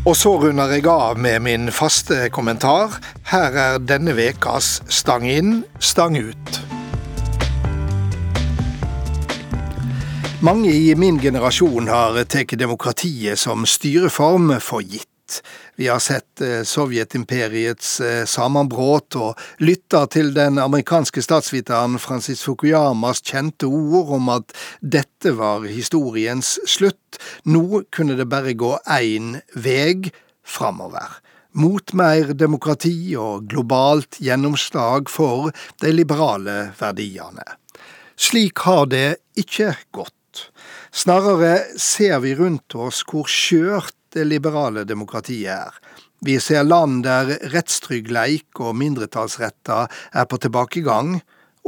Og 0.10 0.16
så 0.18 0.32
runder 0.42 0.72
jeg 0.74 0.88
av 0.90 1.20
med 1.22 1.44
min 1.46 1.70
faste 1.70 2.32
kommentar. 2.34 2.96
Her 3.30 3.54
er 3.54 3.76
denne 3.78 4.16
vekas 4.18 4.80
Stang 4.90 5.28
inn, 5.30 5.60
stang 5.78 6.18
ut. 6.18 6.58
Mange 10.42 10.74
i 10.74 10.96
min 10.98 11.20
generasjon 11.22 11.92
har 11.94 12.18
tatt 12.26 12.58
demokratiet 12.58 13.38
som 13.38 13.70
styreform 13.70 14.56
for 14.66 14.82
gitt. 14.82 15.44
Vi 15.80 15.88
har 15.88 16.00
sett 16.00 16.42
eh, 16.42 16.64
Sovjetimperiets 16.68 18.02
eh, 18.04 18.26
sammenbrudd 18.28 19.16
og 19.16 19.44
lytta 19.64 20.02
til 20.12 20.34
den 20.36 20.58
amerikanske 20.60 21.22
statsviteren 21.24 21.94
Francis 22.04 22.42
Fukuyamas 22.44 23.22
kjente 23.24 23.70
ord 23.72 24.12
om 24.18 24.28
at 24.34 24.52
dette 24.84 25.32
var 25.38 25.64
historiens 25.72 26.58
slutt. 26.68 27.22
Nå 27.48 27.86
kunne 27.96 28.18
det 28.20 28.28
bare 28.28 28.58
gå 28.60 28.74
én 28.92 29.38
vei 29.56 30.12
framover. 30.44 31.22
Mot 31.56 31.96
mer 31.96 32.34
demokrati 32.36 33.16
og 33.16 33.48
globalt 33.48 34.20
gjennomslag 34.20 35.08
for 35.08 35.54
de 35.80 35.94
liberale 35.96 36.74
verdiene. 36.82 37.56
Slik 38.20 38.68
har 38.68 38.92
det 38.92 39.22
ikke 39.40 39.78
gått. 39.96 40.50
Snarere 40.92 41.80
ser 41.80 42.20
vi 42.20 42.36
rundt 42.36 42.76
oss 42.76 43.00
hvor 43.08 43.32
skjørt 43.32 43.96
det 44.16 44.28
liberale 44.28 44.86
demokratiet 44.88 45.52
er. 45.56 45.80
Vi 46.26 46.36
ser 46.44 46.66
land 46.68 47.04
der 47.06 47.38
rettstryggleik 47.54 48.60
og 48.60 48.76
mindretallsretter 48.76 49.88
er 50.12 50.28
på 50.28 50.40
tilbakegang, 50.44 51.20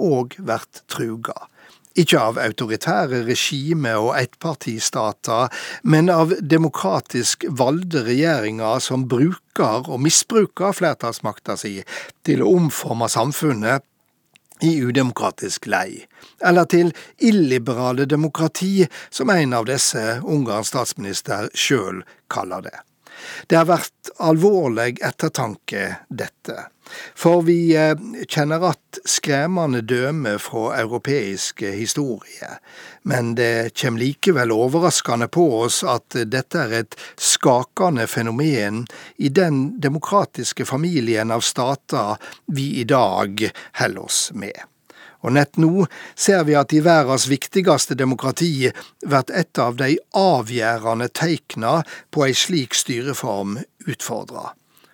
og 0.01 0.35
blir 0.39 0.63
truga. 0.89 1.47
Ikke 1.99 2.19
av 2.23 2.37
autoritære 2.39 3.25
regime 3.27 3.91
og 3.99 4.13
ettpartistater, 4.15 5.51
men 5.83 6.07
av 6.09 6.31
demokratisk 6.39 7.43
valgte 7.51 8.05
regjeringer 8.07 8.79
som 8.79 9.03
bruker 9.11 9.89
og 9.91 9.99
misbruker 9.99 10.71
flertallsmakta 10.77 11.57
si 11.59 11.73
til 12.23 12.45
å 12.45 12.53
omforme 12.55 13.11
samfunnet 13.11 13.83
i 14.61 14.75
udemokratisk 14.85 15.65
lei, 15.71 16.05
eller 16.45 16.69
til 16.69 16.93
illiberale 17.17 18.05
demokrati, 18.05 18.87
som 19.09 19.29
en 19.33 19.53
av 19.57 19.67
disse 19.69 20.21
Ungarns 20.21 20.73
statsminister 20.73 21.49
sjøl 21.57 22.03
kaller 22.31 22.69
det. 22.69 22.77
Det 23.47 23.57
har 23.59 23.69
vært 23.69 24.11
alvorlig 24.19 24.99
ettertanke, 25.03 25.87
dette. 26.09 26.67
For 27.15 27.43
vi 27.47 27.71
eh, 27.77 27.95
kjenner 28.27 28.65
at 28.71 28.99
skremmende 29.07 29.83
døme 29.87 30.35
fra 30.41 30.73
europeisk 30.81 31.63
historie. 31.63 32.57
Men 33.07 33.35
det 33.39 33.73
kommer 33.79 34.03
likevel 34.03 34.51
overraskende 34.55 35.29
på 35.31 35.45
oss 35.61 35.81
at 35.87 36.17
dette 36.27 36.65
er 36.65 36.75
et 36.81 36.97
skakende 37.15 38.07
fenomen 38.11 38.83
i 39.17 39.29
den 39.29 39.63
demokratiske 39.81 40.67
familien 40.67 41.31
av 41.31 41.45
stater 41.45 42.19
vi 42.51 42.73
i 42.81 42.85
dag 42.89 43.47
holder 43.79 44.03
oss 44.03 44.27
med. 44.35 44.70
Og 45.21 45.35
nett 45.37 45.57
nå 45.61 45.85
ser 46.15 46.45
vi 46.47 46.55
at 46.57 46.73
i 46.73 46.81
verdens 46.85 47.27
viktigste 47.29 47.97
demokrati 47.97 48.71
blir 49.03 49.35
et 49.37 49.61
av 49.61 49.77
de 49.77 49.93
avgjørende 50.17 51.11
teikna 51.13 51.81
på 52.09 52.25
ei 52.27 52.33
slik 52.37 52.77
styreform 52.77 53.59
utfordra. 53.87 54.51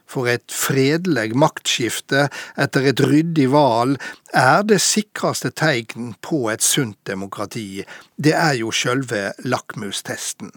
For 0.08 0.30
et 0.32 0.48
fredelig 0.54 1.36
maktskifte 1.36 2.28
etter 2.60 2.86
et 2.92 3.02
ryddig 3.04 3.50
valg 3.52 4.00
er 4.32 4.64
det 4.68 4.80
sikreste 4.84 5.52
tegn 5.52 6.14
på 6.24 6.46
et 6.52 6.64
sunt 6.64 6.98
demokrati. 7.08 7.84
Det 8.16 8.36
er 8.36 8.56
jo 8.62 8.72
sjølve 8.72 9.34
lakmustesten. 9.44 10.54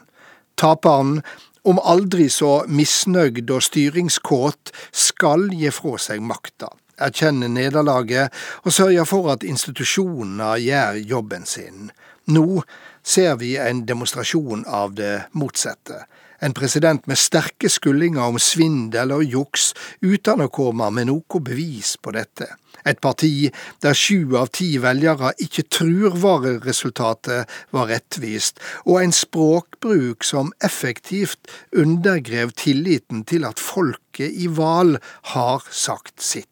Taperen, 0.54 1.18
om 1.66 1.80
aldri 1.82 2.28
så 2.32 2.62
misnøyd 2.70 3.50
og 3.50 3.64
styringskåt, 3.66 4.70
skal 4.92 5.50
gi 5.50 5.72
fra 5.74 5.98
seg 5.98 6.22
makta 6.22 6.70
erkjenner 7.00 7.50
nederlaget 7.52 8.34
og 8.64 8.74
sørge 8.74 9.06
for 9.08 9.32
at 9.34 9.46
institusjonene 9.46 10.54
gjør 10.62 11.02
jobben 11.14 11.46
sin. 11.48 11.90
Nå 12.30 12.62
ser 13.02 13.36
vi 13.40 13.56
en 13.58 13.84
demonstrasjon 13.88 14.66
av 14.68 14.94
det 14.94 15.16
motsatte. 15.32 16.04
En 16.40 16.54
president 16.56 17.04
med 17.06 17.18
sterke 17.20 17.68
skuldinger 17.68 18.30
om 18.32 18.38
svindel 18.40 19.12
og 19.12 19.24
juks, 19.28 19.72
uten 20.00 20.40
å 20.40 20.48
komme 20.52 20.88
med 20.96 21.10
noe 21.10 21.40
bevis 21.44 21.98
på 22.00 22.14
dette. 22.16 22.48
Et 22.88 23.00
parti 23.00 23.50
der 23.84 23.96
sju 23.96 24.36
av 24.40 24.48
ti 24.56 24.70
velgere 24.80 25.34
ikke 25.44 25.66
tror 25.68 26.16
vareresultatet 26.22 27.58
var 27.76 27.90
rettvist, 27.92 28.62
og 28.86 29.02
en 29.02 29.12
språkbruk 29.12 30.24
som 30.24 30.54
effektivt 30.64 31.52
undergrev 31.76 32.54
tilliten 32.56 33.26
til 33.28 33.44
at 33.44 33.60
folket 33.60 34.32
i 34.32 34.48
valg 34.48 34.96
har 35.34 35.68
sagt 35.68 36.24
sitt. 36.24 36.48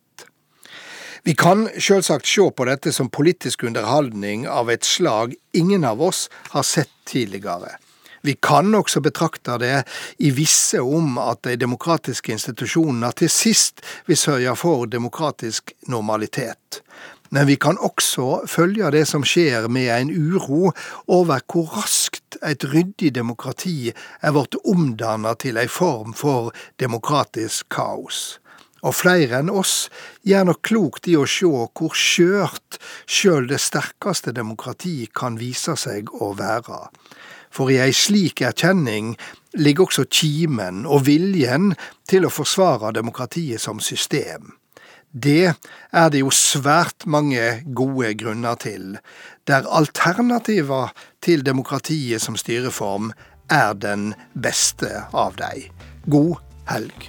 Vi 1.22 1.34
kan 1.34 1.66
sjølsagt 1.78 2.26
se 2.26 2.46
på 2.50 2.66
dette 2.68 2.92
som 2.94 3.10
politisk 3.10 3.64
underholdning 3.66 4.46
av 4.48 4.70
et 4.70 4.86
slag 4.86 5.34
ingen 5.52 5.84
av 5.84 6.02
oss 6.02 6.28
har 6.54 6.62
sett 6.62 6.92
tidligere. 7.08 7.76
Vi 8.22 8.34
kan 8.42 8.74
også 8.74 9.00
betrakte 9.00 9.58
det 9.62 9.84
i 10.18 10.30
visse 10.34 10.80
om 10.82 11.18
at 11.22 11.44
de 11.46 11.56
demokratiske 11.58 12.32
institusjonene 12.34 13.12
til 13.18 13.30
sist 13.30 13.82
vil 14.06 14.18
sørge 14.18 14.56
for 14.58 14.86
demokratisk 14.90 15.72
normalitet. 15.86 16.82
Men 17.30 17.46
vi 17.46 17.58
kan 17.60 17.78
også 17.78 18.46
følge 18.48 18.90
det 18.90 19.04
som 19.08 19.24
skjer 19.26 19.68
med 19.68 19.90
en 19.92 20.10
uro 20.10 20.72
over 21.06 21.44
hvor 21.44 21.68
raskt 21.76 22.38
et 22.42 22.64
ryddig 22.64 23.12
demokrati 23.14 23.92
er 23.92 24.34
blitt 24.34 24.56
omdannet 24.64 25.44
til 25.44 25.60
en 25.60 25.72
form 25.72 26.14
for 26.16 26.52
demokratisk 26.80 27.68
kaos 27.74 28.38
og 28.82 28.94
flere 28.94 29.40
enn 29.40 29.50
oss 29.50 29.88
gjør 30.26 30.50
nok 30.50 30.60
klokt 30.66 31.08
i 31.10 31.16
å 31.18 31.26
sjå 31.28 31.64
hvor 31.66 31.96
skjørt 31.96 32.78
sjøl 33.06 33.48
det 33.50 33.60
sterkeste 33.62 34.34
demokrati 34.36 35.08
kan 35.14 35.38
vise 35.40 35.74
seg 35.78 36.12
å 36.14 36.34
være. 36.38 36.86
For 37.50 37.72
i 37.72 37.80
ei 37.80 37.94
slik 37.96 38.42
erkjenning 38.44 39.14
ligger 39.58 39.88
også 39.88 40.04
kimen 40.12 40.84
og 40.86 41.06
viljen 41.08 41.72
til 42.08 42.28
å 42.28 42.32
forsvare 42.32 42.92
demokratiet 42.96 43.62
som 43.62 43.80
system. 43.80 44.52
Det 45.08 45.54
er 45.96 46.10
det 46.12 46.20
jo 46.20 46.30
svært 46.34 47.06
mange 47.08 47.62
gode 47.64 48.12
grunner 48.20 48.60
til, 48.60 48.98
der 49.48 49.64
alternativer 49.64 50.92
til 51.24 51.42
demokratiet 51.46 52.22
som 52.22 52.36
styreform 52.36 53.14
er 53.48 53.72
den 53.72 54.12
beste 54.36 55.08
av 55.16 55.40
dem. 55.40 55.72
God 56.04 56.36
helg. 56.68 57.08